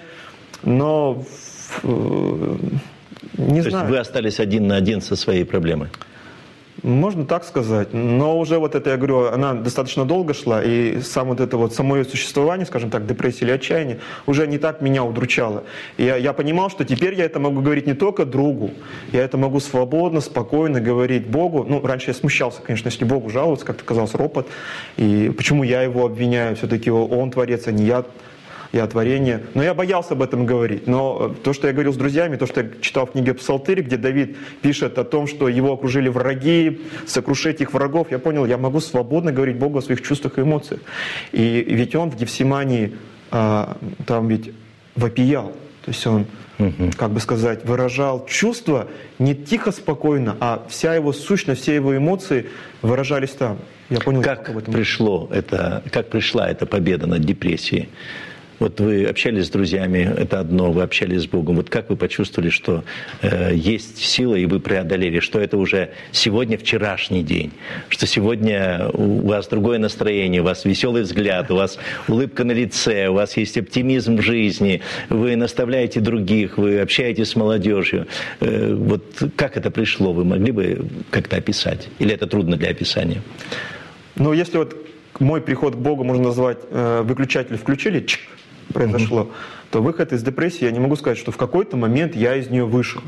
Но 0.63 1.23
э, 1.83 2.57
не 3.37 3.61
То 3.61 3.69
знаю. 3.69 3.85
есть 3.85 3.89
вы 3.89 3.97
остались 3.97 4.39
один 4.39 4.67
на 4.67 4.75
один 4.75 5.01
со 5.01 5.15
своей 5.15 5.43
проблемой? 5.43 5.89
Можно 6.83 7.25
так 7.25 7.43
сказать, 7.43 7.93
но 7.93 8.37
уже 8.37 8.59
вот 8.59 8.75
это, 8.75 8.91
я 8.91 8.97
говорю, 8.97 9.29
она 9.29 9.53
достаточно 9.53 10.05
долго 10.05 10.33
шла, 10.35 10.63
и 10.63 11.01
сам 11.01 11.29
вот 11.29 11.39
это 11.39 11.57
вот, 11.57 11.73
само 11.73 11.97
ее 11.97 12.05
существование, 12.05 12.67
скажем 12.67 12.91
так, 12.91 13.07
депрессия 13.07 13.45
или 13.45 13.51
отчаяние, 13.51 13.99
уже 14.27 14.45
не 14.45 14.59
так 14.59 14.81
меня 14.81 15.03
удручало. 15.03 15.63
Я, 15.97 16.17
я 16.17 16.33
понимал, 16.33 16.69
что 16.69 16.85
теперь 16.85 17.15
я 17.15 17.25
это 17.25 17.39
могу 17.39 17.61
говорить 17.61 17.87
не 17.87 17.95
только 17.95 18.25
другу, 18.25 18.71
я 19.11 19.23
это 19.23 19.37
могу 19.37 19.59
свободно, 19.59 20.21
спокойно 20.21 20.79
говорить 20.79 21.25
Богу. 21.25 21.65
Ну, 21.67 21.83
раньше 21.83 22.11
я 22.11 22.13
смущался, 22.13 22.61
конечно, 22.61 22.89
если 22.89 23.05
Богу 23.05 23.29
жаловаться, 23.29 23.65
как-то 23.65 23.83
казалось 23.83 24.13
ропот, 24.13 24.47
и 24.97 25.33
почему 25.35 25.63
я 25.63 25.81
его 25.81 26.05
обвиняю, 26.05 26.55
все-таки 26.55 26.91
он 26.91 27.31
творец, 27.31 27.65
а 27.65 27.71
не 27.71 27.85
я 27.85 28.05
и 28.71 28.77
о 28.79 28.87
творении. 28.87 29.39
Но 29.53 29.63
я 29.63 29.73
боялся 29.73 30.13
об 30.13 30.21
этом 30.21 30.45
говорить. 30.45 30.87
Но 30.87 31.31
э, 31.31 31.43
то, 31.43 31.53
что 31.53 31.67
я 31.67 31.73
говорил 31.73 31.93
с 31.93 31.97
друзьями, 31.97 32.35
то, 32.35 32.45
что 32.45 32.61
я 32.61 32.69
читал 32.81 33.05
в 33.05 33.11
книге 33.11 33.33
Псалтырь, 33.33 33.81
где 33.81 33.97
Давид 33.97 34.37
пишет 34.61 34.97
о 34.97 35.03
том, 35.03 35.27
что 35.27 35.47
его 35.47 35.73
окружили 35.73 36.09
враги, 36.09 36.81
сокрушить 37.05 37.61
их 37.61 37.73
врагов, 37.73 38.11
я 38.11 38.19
понял, 38.19 38.45
я 38.45 38.57
могу 38.57 38.79
свободно 38.79 39.31
говорить 39.31 39.57
Богу 39.57 39.79
о 39.79 39.81
своих 39.81 40.01
чувствах 40.01 40.37
и 40.37 40.41
эмоциях. 40.41 40.81
И 41.31 41.65
ведь 41.67 41.95
он 41.95 42.11
в 42.11 42.17
Гефсимании 42.17 42.93
а, 43.31 43.77
там 44.05 44.27
ведь 44.27 44.53
вопиял. 44.95 45.53
То 45.85 45.91
есть 45.91 46.05
он, 46.05 46.25
угу. 46.59 46.91
как 46.97 47.11
бы 47.11 47.19
сказать, 47.19 47.63
выражал 47.65 48.25
чувства 48.25 48.87
не 49.19 49.35
тихо, 49.35 49.71
спокойно, 49.71 50.35
а 50.39 50.65
вся 50.67 50.93
его 50.93 51.13
сущность, 51.13 51.61
все 51.61 51.75
его 51.75 51.95
эмоции 51.95 52.47
выражались 52.81 53.31
там. 53.31 53.59
Я 53.89 54.01
понял, 54.01 54.21
как 54.21 54.49
об 54.49 54.57
этом 54.57 54.73
пришло 54.73 55.29
это, 55.31 55.81
как 55.91 56.09
пришла 56.09 56.49
эта 56.49 56.65
победа 56.65 57.07
над 57.07 57.21
депрессией? 57.21 57.87
Вот 58.59 58.79
вы 58.79 59.05
общались 59.05 59.47
с 59.47 59.49
друзьями, 59.49 59.99
это 60.17 60.39
одно, 60.39 60.71
вы 60.71 60.81
общались 60.81 61.23
с 61.23 61.27
Богом. 61.27 61.57
Вот 61.57 61.69
как 61.69 61.89
вы 61.89 61.95
почувствовали, 61.95 62.49
что 62.49 62.83
э, 63.21 63.51
есть 63.53 63.99
сила, 63.99 64.35
и 64.35 64.45
вы 64.45 64.59
преодолели, 64.59 65.19
что 65.19 65.39
это 65.39 65.57
уже 65.57 65.91
сегодня 66.11 66.57
вчерашний 66.57 67.23
день, 67.23 67.51
что 67.89 68.07
сегодня 68.07 68.89
у 68.93 69.27
вас 69.27 69.47
другое 69.47 69.77
настроение, 69.77 70.41
у 70.41 70.43
вас 70.43 70.65
веселый 70.65 71.03
взгляд, 71.03 71.51
у 71.51 71.55
вас 71.55 71.77
улыбка 72.07 72.43
на 72.43 72.51
лице, 72.51 73.09
у 73.09 73.13
вас 73.13 73.37
есть 73.37 73.57
оптимизм 73.57 74.17
в 74.17 74.21
жизни, 74.21 74.81
вы 75.09 75.35
наставляете 75.35 75.99
других, 75.99 76.57
вы 76.57 76.79
общаетесь 76.79 77.29
с 77.29 77.35
молодежью. 77.35 78.07
Э, 78.39 78.73
вот 78.73 79.03
как 79.35 79.57
это 79.57 79.69
пришло, 79.69 80.13
вы 80.13 80.25
могли 80.25 80.51
бы 80.51 80.85
как-то 81.11 81.37
описать? 81.37 81.89
Или 81.99 82.13
это 82.13 82.25
трудно 82.25 82.57
для 82.57 82.69
описания? 82.69 83.21
Ну, 84.15 84.33
если 84.33 84.57
вот 84.57 84.75
мой 85.19 85.41
приход 85.41 85.75
к 85.75 85.77
Богу 85.77 86.03
можно 86.03 86.23
назвать 86.23 86.57
э, 86.71 87.01
выключатель 87.03 87.57
включили, 87.57 88.01
чик, 88.01 88.21
произошло, 88.73 89.21
угу. 89.21 89.31
то 89.71 89.81
выход 89.81 90.13
из 90.13 90.23
депрессии, 90.23 90.65
я 90.65 90.71
не 90.71 90.79
могу 90.79 90.95
сказать, 90.95 91.17
что 91.17 91.31
в 91.31 91.37
какой-то 91.37 91.77
момент 91.77 92.15
я 92.15 92.35
из 92.35 92.49
нее 92.49 92.65
вышел. 92.65 93.01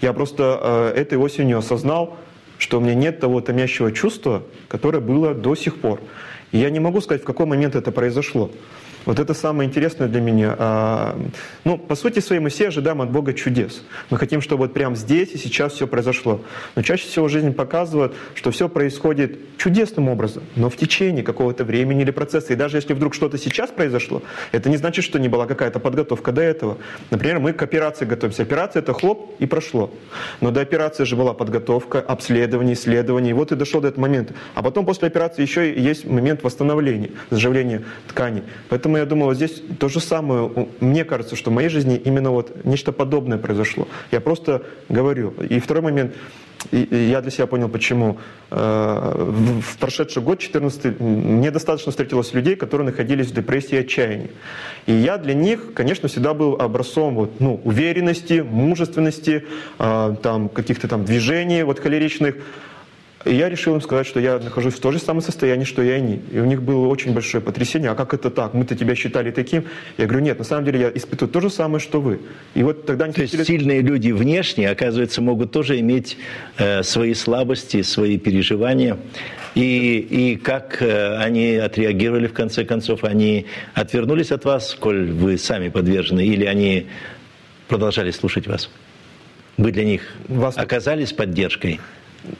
Я 0.00 0.12
просто 0.12 0.92
э, 0.94 1.00
этой 1.00 1.18
осенью 1.18 1.58
осознал, 1.58 2.16
что 2.58 2.78
у 2.78 2.80
меня 2.80 2.94
нет 2.94 3.20
того 3.20 3.40
томящего 3.40 3.90
чувства, 3.92 4.42
которое 4.68 5.00
было 5.00 5.34
до 5.34 5.54
сих 5.54 5.80
пор. 5.80 6.00
И 6.52 6.58
я 6.58 6.70
не 6.70 6.80
могу 6.80 7.00
сказать, 7.00 7.22
в 7.22 7.26
какой 7.26 7.46
момент 7.46 7.74
это 7.74 7.92
произошло. 7.92 8.50
Вот 9.06 9.18
это 9.18 9.34
самое 9.34 9.68
интересное 9.68 10.08
для 10.08 10.20
меня. 10.20 10.54
А, 10.58 11.18
ну, 11.64 11.78
по 11.78 11.94
сути 11.94 12.20
своей, 12.20 12.40
мы 12.40 12.50
все 12.50 12.68
ожидаем 12.68 13.00
от 13.00 13.10
Бога 13.10 13.32
чудес. 13.32 13.82
Мы 14.10 14.18
хотим, 14.18 14.40
чтобы 14.40 14.64
вот 14.64 14.74
прямо 14.74 14.94
здесь 14.94 15.32
и 15.32 15.38
сейчас 15.38 15.72
все 15.72 15.86
произошло. 15.86 16.40
Но 16.76 16.82
чаще 16.82 17.06
всего 17.06 17.28
жизнь 17.28 17.52
показывает, 17.52 18.12
что 18.34 18.50
все 18.50 18.68
происходит 18.68 19.38
чудесным 19.56 20.08
образом, 20.08 20.42
но 20.56 20.70
в 20.70 20.76
течение 20.76 21.22
какого-то 21.22 21.64
времени 21.64 22.02
или 22.02 22.10
процесса. 22.10 22.52
И 22.52 22.56
даже 22.56 22.76
если 22.76 22.92
вдруг 22.92 23.14
что-то 23.14 23.38
сейчас 23.38 23.70
произошло, 23.70 24.22
это 24.52 24.68
не 24.68 24.76
значит, 24.76 25.04
что 25.04 25.18
не 25.18 25.28
была 25.28 25.46
какая-то 25.46 25.80
подготовка 25.80 26.32
до 26.32 26.42
этого. 26.42 26.78
Например, 27.10 27.40
мы 27.40 27.52
к 27.52 27.62
операции 27.62 28.04
готовимся. 28.04 28.42
Операция– 28.42 28.82
это 28.82 28.92
хлоп 28.92 29.34
и 29.38 29.46
прошло. 29.46 29.90
Но 30.40 30.50
до 30.50 30.60
операции 30.60 31.04
же 31.04 31.16
была 31.16 31.34
подготовка, 31.34 32.00
обследование, 32.00 32.74
исследование. 32.74 33.30
И 33.30 33.34
вот 33.34 33.52
и 33.52 33.54
дошел 33.56 33.80
до 33.80 33.88
этого 33.88 34.02
момента. 34.02 34.34
А 34.54 34.62
потом 34.62 34.84
после 34.84 35.08
операции 35.08 35.42
еще 35.42 35.72
есть 35.72 36.04
момент 36.06 36.42
восстановления, 36.42 37.10
заживления 37.30 37.82
тканей. 38.08 38.42
Поэтому 38.68 38.89
Поэтому 38.90 38.98
я 38.98 39.06
думаю, 39.06 39.26
вот 39.26 39.36
здесь 39.36 39.62
то 39.78 39.88
же 39.88 40.00
самое. 40.00 40.50
Мне 40.80 41.04
кажется, 41.04 41.36
что 41.36 41.50
в 41.50 41.54
моей 41.54 41.68
жизни 41.68 41.96
именно 41.96 42.30
вот 42.30 42.64
нечто 42.64 42.90
подобное 42.90 43.38
произошло. 43.38 43.86
Я 44.10 44.20
просто 44.20 44.62
говорю. 44.88 45.32
И 45.48 45.60
второй 45.60 45.82
момент, 45.82 46.12
и 46.72 47.08
я 47.10 47.20
для 47.20 47.30
себя 47.30 47.46
понял, 47.46 47.68
почему. 47.68 48.18
Э, 48.50 49.60
в 49.60 49.78
прошедший 49.78 50.22
год, 50.22 50.40
14 50.40 50.98
мне 50.98 51.52
достаточно 51.52 51.92
встретилось 51.92 52.34
людей, 52.34 52.56
которые 52.56 52.86
находились 52.86 53.28
в 53.28 53.34
депрессии 53.34 53.76
и 53.76 53.78
отчаянии. 53.78 54.30
И 54.86 54.92
я 54.92 55.18
для 55.18 55.34
них, 55.34 55.72
конечно, 55.72 56.08
всегда 56.08 56.34
был 56.34 56.56
образцом 56.56 57.14
вот, 57.14 57.40
ну, 57.40 57.60
уверенности, 57.62 58.40
мужественности, 58.40 59.44
э, 59.78 60.16
там, 60.20 60.48
каких-то 60.48 60.88
там 60.88 61.04
движений 61.04 61.62
вот, 61.62 61.78
холеричных. 61.78 62.34
И 63.26 63.34
я 63.34 63.50
решил 63.50 63.74
им 63.74 63.82
сказать, 63.82 64.06
что 64.06 64.18
я 64.18 64.38
нахожусь 64.38 64.74
в 64.74 64.80
том 64.80 64.92
же 64.92 64.98
самом 64.98 65.20
состоянии, 65.20 65.64
что 65.64 65.82
и 65.82 65.90
они. 65.90 66.22
И 66.32 66.38
у 66.38 66.46
них 66.46 66.62
было 66.62 66.86
очень 66.86 67.12
большое 67.12 67.42
потрясение. 67.42 67.90
А 67.90 67.94
как 67.94 68.14
это 68.14 68.30
так? 68.30 68.54
Мы-то 68.54 68.74
тебя 68.74 68.94
считали 68.94 69.30
таким. 69.30 69.64
Я 69.98 70.06
говорю, 70.06 70.24
нет, 70.24 70.38
на 70.38 70.44
самом 70.44 70.64
деле 70.64 70.80
я 70.80 70.90
испытываю 70.94 71.30
то 71.30 71.40
же 71.42 71.50
самое, 71.50 71.80
что 71.80 72.00
вы. 72.00 72.20
И 72.54 72.62
вот 72.62 72.86
тогда 72.86 73.04
они... 73.04 73.12
То 73.12 73.20
есть 73.20 73.44
сильные 73.44 73.82
люди 73.82 74.10
внешне, 74.10 74.70
оказывается, 74.70 75.20
могут 75.20 75.52
тоже 75.52 75.78
иметь 75.80 76.16
э, 76.56 76.82
свои 76.82 77.12
слабости, 77.12 77.82
свои 77.82 78.16
переживания. 78.16 78.96
И, 79.54 79.98
и 79.98 80.36
как 80.36 80.80
э, 80.80 81.18
они 81.18 81.56
отреагировали 81.56 82.26
в 82.26 82.32
конце 82.32 82.64
концов? 82.64 83.04
Они 83.04 83.44
отвернулись 83.74 84.32
от 84.32 84.46
вас, 84.46 84.74
коль 84.80 85.10
вы 85.12 85.36
сами 85.36 85.68
подвержены, 85.68 86.24
или 86.24 86.46
они 86.46 86.86
продолжали 87.68 88.12
слушать 88.12 88.46
вас? 88.46 88.70
Вы 89.58 89.72
для 89.72 89.84
них 89.84 90.14
вас... 90.26 90.56
оказались 90.56 91.12
поддержкой? 91.12 91.80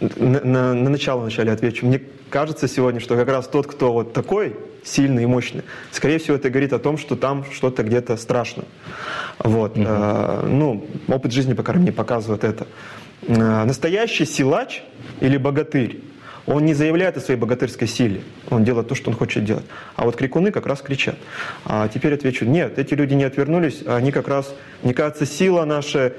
На, 0.00 0.40
на, 0.40 0.74
на 0.74 0.90
начало 0.90 1.20
вначале 1.20 1.52
отвечу. 1.52 1.86
Мне 1.86 2.02
кажется 2.28 2.68
сегодня, 2.68 3.00
что 3.00 3.16
как 3.16 3.28
раз 3.28 3.48
тот, 3.48 3.66
кто 3.66 3.92
вот 3.92 4.12
такой 4.12 4.56
сильный 4.84 5.24
и 5.24 5.26
мощный, 5.26 5.62
скорее 5.90 6.18
всего, 6.18 6.36
это 6.36 6.50
говорит 6.50 6.72
о 6.72 6.78
том, 6.78 6.98
что 6.98 7.16
там 7.16 7.44
что-то 7.52 7.82
где-то 7.82 8.16
страшно. 8.16 8.64
Вот. 9.38 9.76
Угу. 9.76 9.84
А, 9.86 10.46
ну, 10.46 10.86
опыт 11.08 11.32
жизни, 11.32 11.54
пока 11.54 11.72
мне 11.72 11.92
показывает 11.92 12.44
это. 12.44 12.66
А, 13.28 13.64
настоящий 13.64 14.24
силач 14.24 14.82
или 15.20 15.36
богатырь 15.36 16.00
он 16.46 16.64
не 16.64 16.74
заявляет 16.74 17.16
о 17.16 17.20
своей 17.20 17.38
богатырской 17.38 17.86
силе, 17.88 18.22
он 18.50 18.64
делает 18.64 18.88
то, 18.88 18.94
что 18.94 19.10
он 19.10 19.16
хочет 19.16 19.44
делать. 19.44 19.64
А 19.96 20.04
вот 20.04 20.16
крикуны 20.16 20.50
как 20.50 20.66
раз 20.66 20.80
кричат. 20.80 21.16
А 21.64 21.88
теперь 21.88 22.14
отвечу, 22.14 22.44
нет, 22.44 22.78
эти 22.78 22.94
люди 22.94 23.14
не 23.14 23.24
отвернулись, 23.24 23.82
они 23.86 24.12
как 24.12 24.28
раз, 24.28 24.54
мне 24.82 24.94
кажется, 24.94 25.26
сила 25.26 25.64
наша, 25.64 26.12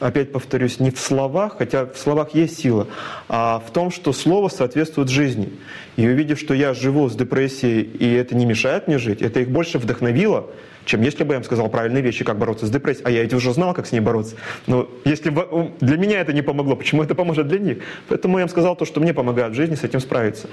опять 0.00 0.32
повторюсь, 0.32 0.80
не 0.80 0.90
в 0.90 0.98
словах, 0.98 1.56
хотя 1.58 1.86
в 1.86 1.96
словах 1.96 2.34
есть 2.34 2.58
сила, 2.58 2.86
а 3.28 3.62
в 3.66 3.72
том, 3.72 3.90
что 3.90 4.12
слово 4.12 4.48
соответствует 4.48 5.08
жизни. 5.08 5.52
И 5.96 6.06
увидев, 6.06 6.38
что 6.38 6.54
я 6.54 6.74
живу 6.74 7.08
с 7.08 7.14
депрессией, 7.14 7.82
и 7.82 8.12
это 8.12 8.36
не 8.36 8.46
мешает 8.46 8.88
мне 8.88 8.98
жить, 8.98 9.22
это 9.22 9.40
их 9.40 9.50
больше 9.50 9.78
вдохновило, 9.78 10.50
чем 10.88 11.02
если 11.02 11.22
бы 11.22 11.34
я 11.34 11.38
им 11.38 11.44
сказал 11.44 11.68
правильные 11.68 12.02
вещи, 12.02 12.24
как 12.24 12.38
бороться 12.38 12.66
с 12.66 12.70
депрессией. 12.70 13.06
А 13.06 13.10
я 13.10 13.22
ведь 13.22 13.34
уже 13.34 13.52
знал, 13.52 13.74
как 13.74 13.86
с 13.86 13.92
ней 13.92 14.00
бороться. 14.00 14.36
Но 14.66 14.88
если 15.04 15.28
бы 15.28 15.70
для 15.80 15.98
меня 15.98 16.20
это 16.20 16.32
не 16.32 16.40
помогло, 16.40 16.76
почему 16.76 17.02
это 17.02 17.14
поможет 17.14 17.46
для 17.46 17.58
них? 17.58 17.78
Поэтому 18.08 18.38
я 18.38 18.44
им 18.44 18.48
сказал 18.48 18.74
то, 18.74 18.86
что 18.86 18.98
мне 18.98 19.12
помогает 19.12 19.52
в 19.52 19.54
жизни 19.54 19.74
с 19.74 19.84
этим 19.84 20.00
справиться. 20.00 20.48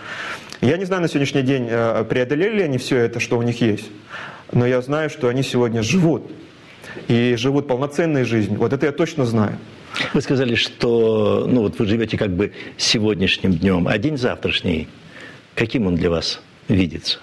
Я 0.59 0.75
не 0.75 0.83
знаю 0.83 1.01
на 1.01 1.07
сегодняшний 1.07 1.41
день, 1.41 1.67
э, 1.69 2.03
преодолели 2.03 2.57
ли 2.57 2.63
они 2.63 2.77
все 2.77 2.97
это, 2.97 3.21
что 3.21 3.37
у 3.37 3.41
них 3.43 3.61
есть. 3.61 3.89
Но 4.51 4.67
я 4.67 4.81
знаю, 4.81 5.09
что 5.09 5.29
они 5.29 5.41
сегодня 5.41 5.81
живут. 5.81 6.29
И 7.07 7.35
живут 7.37 7.67
полноценной 7.67 8.25
жизнью. 8.25 8.59
Вот 8.59 8.73
это 8.73 8.85
я 8.87 8.91
точно 8.91 9.25
знаю. 9.25 9.57
Вы 10.13 10.21
сказали, 10.21 10.55
что 10.55 11.47
ну, 11.49 11.61
вот 11.61 11.79
вы 11.79 11.85
живете 11.85 12.17
как 12.17 12.31
бы 12.31 12.51
сегодняшним 12.75 13.53
днем, 13.53 13.87
а 13.87 13.97
день 13.97 14.17
завтрашний, 14.17 14.89
каким 15.55 15.87
он 15.87 15.95
для 15.95 16.09
вас 16.09 16.41
видится? 16.67 17.19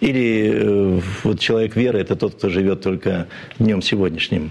Или 0.00 0.50
э, 0.52 1.00
вот 1.24 1.40
человек 1.40 1.74
веры– 1.74 1.98
это 2.00 2.16
тот, 2.16 2.34
кто 2.34 2.48
живет 2.48 2.82
только 2.82 3.28
днем 3.58 3.80
сегодняшним? 3.80 4.50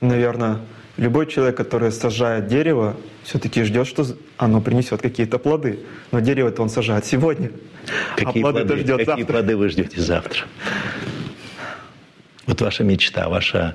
Наверное, 0.00 0.58
любой 0.96 1.26
человек, 1.26 1.56
который 1.56 1.90
сажает 1.90 2.48
дерево, 2.48 2.96
все-таки 3.22 3.62
ждет, 3.62 3.86
что 3.86 4.04
оно 4.36 4.60
принесет 4.60 5.00
какие-то 5.00 5.38
плоды. 5.38 5.78
Но 6.10 6.20
дерево-то 6.20 6.62
он 6.62 6.68
сажает 6.68 7.06
сегодня, 7.06 7.50
а 8.14 8.24
какие 8.24 8.42
а 8.42 8.52
плоды, 8.52 8.76
ждет 8.76 8.98
Какие 8.98 9.04
завтра. 9.06 9.26
плоды 9.26 9.56
вы 9.56 9.68
ждете 9.68 10.00
завтра? 10.00 10.44
Вот 12.52 12.60
ваша 12.60 12.84
мечта, 12.84 13.30
ваше, 13.30 13.74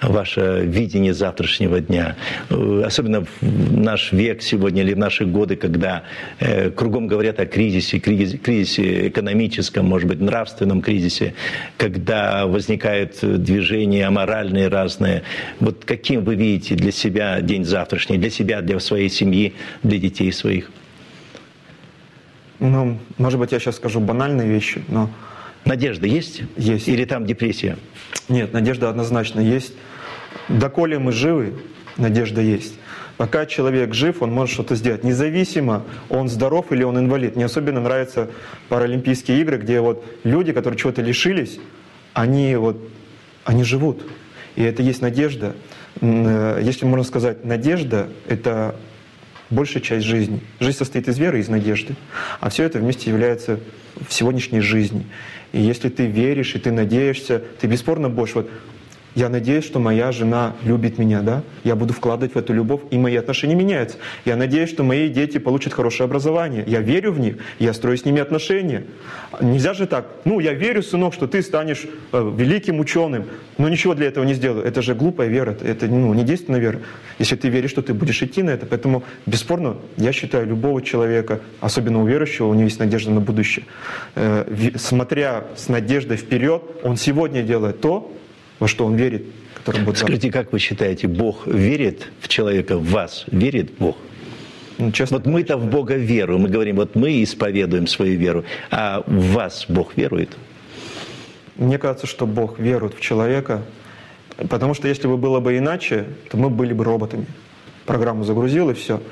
ваше 0.00 0.62
видение 0.64 1.12
завтрашнего 1.12 1.80
дня. 1.80 2.16
Особенно 2.48 3.26
в 3.42 3.76
наш 3.76 4.12
век 4.12 4.40
сегодня 4.40 4.80
или 4.80 4.94
в 4.94 4.98
наши 4.98 5.26
годы, 5.26 5.56
когда 5.56 6.04
э, 6.40 6.70
кругом 6.70 7.06
говорят 7.06 7.38
о 7.38 7.44
кризисе, 7.44 7.98
кризисе, 7.98 8.38
кризисе 8.38 9.08
экономическом, 9.08 9.84
может 9.84 10.08
быть, 10.08 10.22
нравственном 10.22 10.80
кризисе, 10.80 11.34
когда 11.76 12.46
возникают 12.46 13.18
движения 13.20 14.06
аморальные 14.06 14.68
разные. 14.68 15.22
Вот 15.60 15.84
каким 15.84 16.24
вы 16.24 16.36
видите 16.36 16.76
для 16.76 16.92
себя 16.92 17.42
день 17.42 17.66
завтрашний, 17.66 18.16
для 18.16 18.30
себя, 18.30 18.62
для 18.62 18.80
своей 18.80 19.10
семьи, 19.10 19.52
для 19.82 19.98
детей 19.98 20.32
своих? 20.32 20.70
Ну, 22.58 22.98
может 23.18 23.38
быть, 23.38 23.52
я 23.52 23.60
сейчас 23.60 23.76
скажу 23.76 24.00
банальные 24.00 24.48
вещи, 24.48 24.82
но 24.88 25.10
Надежда 25.64 26.06
есть? 26.06 26.42
Есть. 26.56 26.88
Или 26.88 27.04
там 27.04 27.26
депрессия? 27.26 27.78
Нет, 28.28 28.52
надежда 28.52 28.90
однозначно 28.90 29.40
есть. 29.40 29.72
Доколе 30.48 30.98
мы 30.98 31.12
живы, 31.12 31.54
надежда 31.96 32.40
есть. 32.40 32.74
Пока 33.16 33.46
человек 33.46 33.94
жив, 33.94 34.22
он 34.22 34.32
может 34.32 34.54
что-то 34.54 34.74
сделать. 34.74 35.04
Независимо, 35.04 35.84
он 36.10 36.28
здоров 36.28 36.72
или 36.72 36.82
он 36.82 36.98
инвалид. 36.98 37.36
Мне 37.36 37.44
особенно 37.44 37.80
нравятся 37.80 38.30
Паралимпийские 38.68 39.40
игры, 39.40 39.58
где 39.58 39.80
вот 39.80 40.04
люди, 40.24 40.52
которые 40.52 40.78
чего-то 40.78 41.00
лишились, 41.00 41.60
они 42.12 42.56
вот, 42.56 42.76
они 43.44 43.62
живут. 43.62 44.02
И 44.56 44.62
это 44.62 44.82
есть 44.82 45.00
надежда. 45.00 45.54
Э, 46.00 46.60
если 46.60 46.86
можно 46.86 47.04
сказать, 47.04 47.44
надежда— 47.44 48.08
это 48.28 48.74
большая 49.54 49.82
часть 49.82 50.04
жизни. 50.04 50.40
Жизнь 50.60 50.78
состоит 50.78 51.08
из 51.08 51.18
веры 51.18 51.38
и 51.38 51.40
из 51.40 51.48
надежды. 51.48 51.94
А 52.40 52.50
все 52.50 52.64
это 52.64 52.78
вместе 52.78 53.10
является 53.10 53.60
в 54.06 54.12
сегодняшней 54.12 54.60
жизни. 54.60 55.06
И 55.52 55.60
если 55.60 55.88
ты 55.88 56.06
веришь 56.06 56.54
и 56.54 56.58
ты 56.58 56.72
надеешься, 56.72 57.42
ты 57.60 57.66
бесспорно 57.66 58.08
будешь 58.08 58.34
вот 58.34 58.50
я 59.14 59.28
надеюсь, 59.28 59.64
что 59.64 59.78
моя 59.78 60.10
жена 60.10 60.56
любит 60.64 60.98
меня, 60.98 61.22
да? 61.22 61.42
Я 61.62 61.76
буду 61.76 61.92
вкладывать 61.94 62.34
в 62.34 62.38
эту 62.38 62.52
любовь, 62.52 62.80
и 62.90 62.98
мои 62.98 63.14
отношения 63.16 63.54
меняются. 63.54 63.96
Я 64.24 64.34
надеюсь, 64.34 64.68
что 64.70 64.82
мои 64.82 65.08
дети 65.08 65.38
получат 65.38 65.72
хорошее 65.72 66.06
образование. 66.06 66.64
Я 66.66 66.80
верю 66.80 67.12
в 67.12 67.20
них, 67.20 67.36
я 67.60 67.72
строю 67.72 67.96
с 67.96 68.04
ними 68.04 68.20
отношения. 68.20 68.84
Нельзя 69.40 69.72
же 69.72 69.86
так, 69.86 70.06
ну, 70.24 70.40
я 70.40 70.52
верю, 70.52 70.82
сынок, 70.82 71.14
что 71.14 71.28
ты 71.28 71.42
станешь 71.42 71.86
э, 72.12 72.32
великим 72.36 72.80
ученым, 72.80 73.26
но 73.56 73.68
ничего 73.68 73.94
для 73.94 74.08
этого 74.08 74.24
не 74.24 74.34
сделаю. 74.34 74.64
Это 74.64 74.82
же 74.82 74.94
глупая 74.96 75.28
вера, 75.28 75.56
это 75.62 75.86
ну, 75.86 76.12
не 76.12 76.24
действенная 76.24 76.60
вера. 76.60 76.80
Если 77.20 77.36
ты 77.36 77.48
веришь, 77.48 77.70
что 77.70 77.82
ты 77.82 77.94
будешь 77.94 78.20
идти 78.20 78.42
на 78.42 78.50
это. 78.50 78.66
Поэтому, 78.66 79.04
бесспорно, 79.26 79.76
я 79.96 80.12
считаю, 80.12 80.46
любого 80.46 80.82
человека, 80.82 81.40
особенно 81.60 82.02
у 82.02 82.06
верующего, 82.06 82.46
у 82.46 82.54
него 82.54 82.64
есть 82.64 82.80
надежда 82.80 83.12
на 83.12 83.20
будущее. 83.20 83.64
Э, 84.16 84.44
смотря 84.76 85.44
с 85.56 85.68
надеждой 85.68 86.16
вперед, 86.16 86.62
он 86.82 86.96
сегодня 86.96 87.42
делает 87.42 87.80
то, 87.80 88.10
во 88.64 88.68
что 88.68 88.86
он 88.86 88.96
верит, 88.96 89.26
который 89.58 89.82
будет 89.82 89.98
Скажите, 89.98 90.32
как 90.32 90.50
вы 90.50 90.58
считаете, 90.58 91.06
Бог 91.06 91.46
верит 91.46 92.08
в 92.20 92.28
человека, 92.28 92.78
в 92.78 92.88
вас 92.88 93.26
верит 93.26 93.72
Бог? 93.78 93.94
Ну, 94.78 94.90
честно, 94.90 95.18
вот 95.18 95.26
мы-то 95.26 95.58
в 95.58 95.66
Бога 95.66 95.96
веруем, 95.96 96.40
мы 96.40 96.48
говорим, 96.48 96.76
вот 96.76 96.94
мы 96.94 97.22
исповедуем 97.22 97.86
свою 97.86 98.18
веру, 98.18 98.44
а 98.70 99.04
в 99.06 99.32
вас 99.34 99.66
Бог 99.68 99.98
верует? 99.98 100.30
Мне 101.56 101.76
кажется, 101.76 102.06
что 102.06 102.26
Бог 102.26 102.58
верует 102.58 102.94
в 102.94 103.00
человека, 103.00 103.64
потому 104.48 104.72
что 104.72 104.88
если 104.88 105.08
бы 105.08 105.18
было 105.18 105.40
бы 105.40 105.58
иначе, 105.58 106.06
то 106.30 106.38
мы 106.38 106.48
были 106.48 106.72
бы 106.72 106.84
роботами. 106.84 107.26
Программу 107.84 108.24
загрузил 108.24 108.70
и 108.70 108.72
все. 108.72 109.02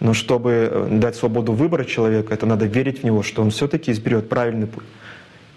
Но 0.00 0.14
чтобы 0.14 0.50
э, 0.50 0.88
дать 0.92 1.14
свободу 1.14 1.52
выбора 1.52 1.84
человека, 1.84 2.32
это 2.32 2.46
надо 2.46 2.64
верить 2.64 3.00
в 3.00 3.04
него, 3.04 3.22
что 3.22 3.42
он 3.42 3.50
все-таки 3.50 3.92
изберет 3.92 4.30
правильный 4.30 4.66
путь. 4.66 4.84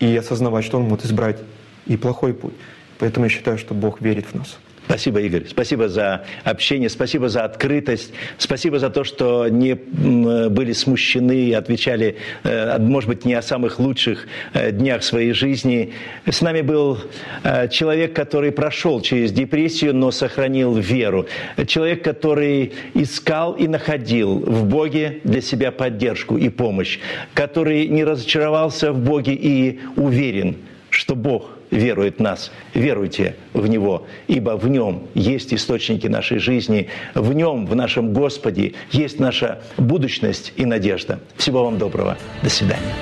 И 0.02 0.18
осознавать, 0.18 0.66
что 0.66 0.80
он 0.80 0.84
может 0.84 1.06
избрать 1.06 1.40
и 1.86 1.96
плохой 1.96 2.34
путь. 2.34 2.54
Поэтому 3.00 3.26
я 3.26 3.30
считаю, 3.30 3.58
что 3.58 3.74
Бог 3.74 4.02
верит 4.02 4.26
в 4.26 4.36
нас. 4.36 4.58
Спасибо, 4.88 5.20
Игорь. 5.20 5.44
Спасибо 5.50 5.90
за 5.90 6.24
общение, 6.46 6.88
спасибо 6.88 7.28
за 7.28 7.44
открытость, 7.44 8.14
спасибо 8.38 8.80
за 8.80 8.90
то, 8.90 9.04
что 9.04 9.50
не 9.50 9.74
были 9.76 10.72
смущены 10.72 11.50
и 11.50 11.52
отвечали, 11.52 12.16
э, 12.44 12.80
может 12.80 13.10
быть, 13.10 13.26
не 13.26 13.34
о 13.34 13.42
самых 13.42 13.80
лучших 13.80 14.28
э, 14.54 14.72
днях 14.72 15.04
своей 15.04 15.34
жизни. 15.34 15.92
С 16.26 16.42
нами 16.42 16.62
был 16.62 17.00
э, 17.44 17.68
человек, 17.68 18.16
который 18.16 18.54
прошел 18.54 19.02
через 19.02 19.34
депрессию, 19.34 19.94
но 19.94 20.12
сохранил 20.12 20.74
веру. 20.76 21.28
Человек, 21.68 22.02
который 22.02 22.72
искал 22.94 23.56
и 23.56 23.68
находил 23.68 24.40
в 24.40 24.64
Боге 24.64 25.20
для 25.26 25.42
себя 25.42 25.74
поддержку 25.74 26.38
и 26.38 26.48
помощь. 26.48 27.00
Который 27.34 27.90
не 27.90 28.06
разочаровался 28.06 28.94
в 28.94 29.00
Боге 29.00 29.34
и 29.34 29.82
уверен, 29.98 30.56
что 30.92 31.14
Бог 31.14 31.57
верует 31.72 32.18
в 32.18 32.22
нас, 32.22 32.52
веруйте 32.74 33.36
в 33.54 33.68
Него, 33.68 34.06
ибо 34.28 34.58
в 34.58 34.68
Нем 34.68 35.08
есть 35.14 35.54
источники 35.54 36.08
нашей 36.08 36.40
жизни, 36.40 36.88
в 37.14 37.34
Нем, 37.34 37.66
в 37.66 37.76
нашем 37.76 38.14
Господе, 38.14 38.74
есть 38.92 39.20
наша 39.20 39.62
будущность 39.78 40.54
и 40.56 40.66
надежда. 40.66 41.20
Всего 41.36 41.64
вам 41.64 41.78
доброго. 41.78 42.18
До 42.44 42.50
свидания. 42.50 42.94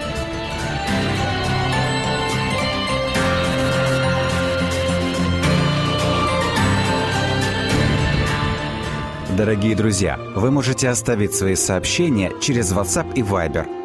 Дорогие 9.37 9.75
друзья, 9.75 10.17
вы 10.33 10.49
можете 10.49 10.87
оставить 10.87 11.33
свои 11.33 11.55
сообщения 11.55 12.31
через 12.39 12.71
WhatsApp 12.71 13.15
и 13.15 13.21
Viber 13.21 13.84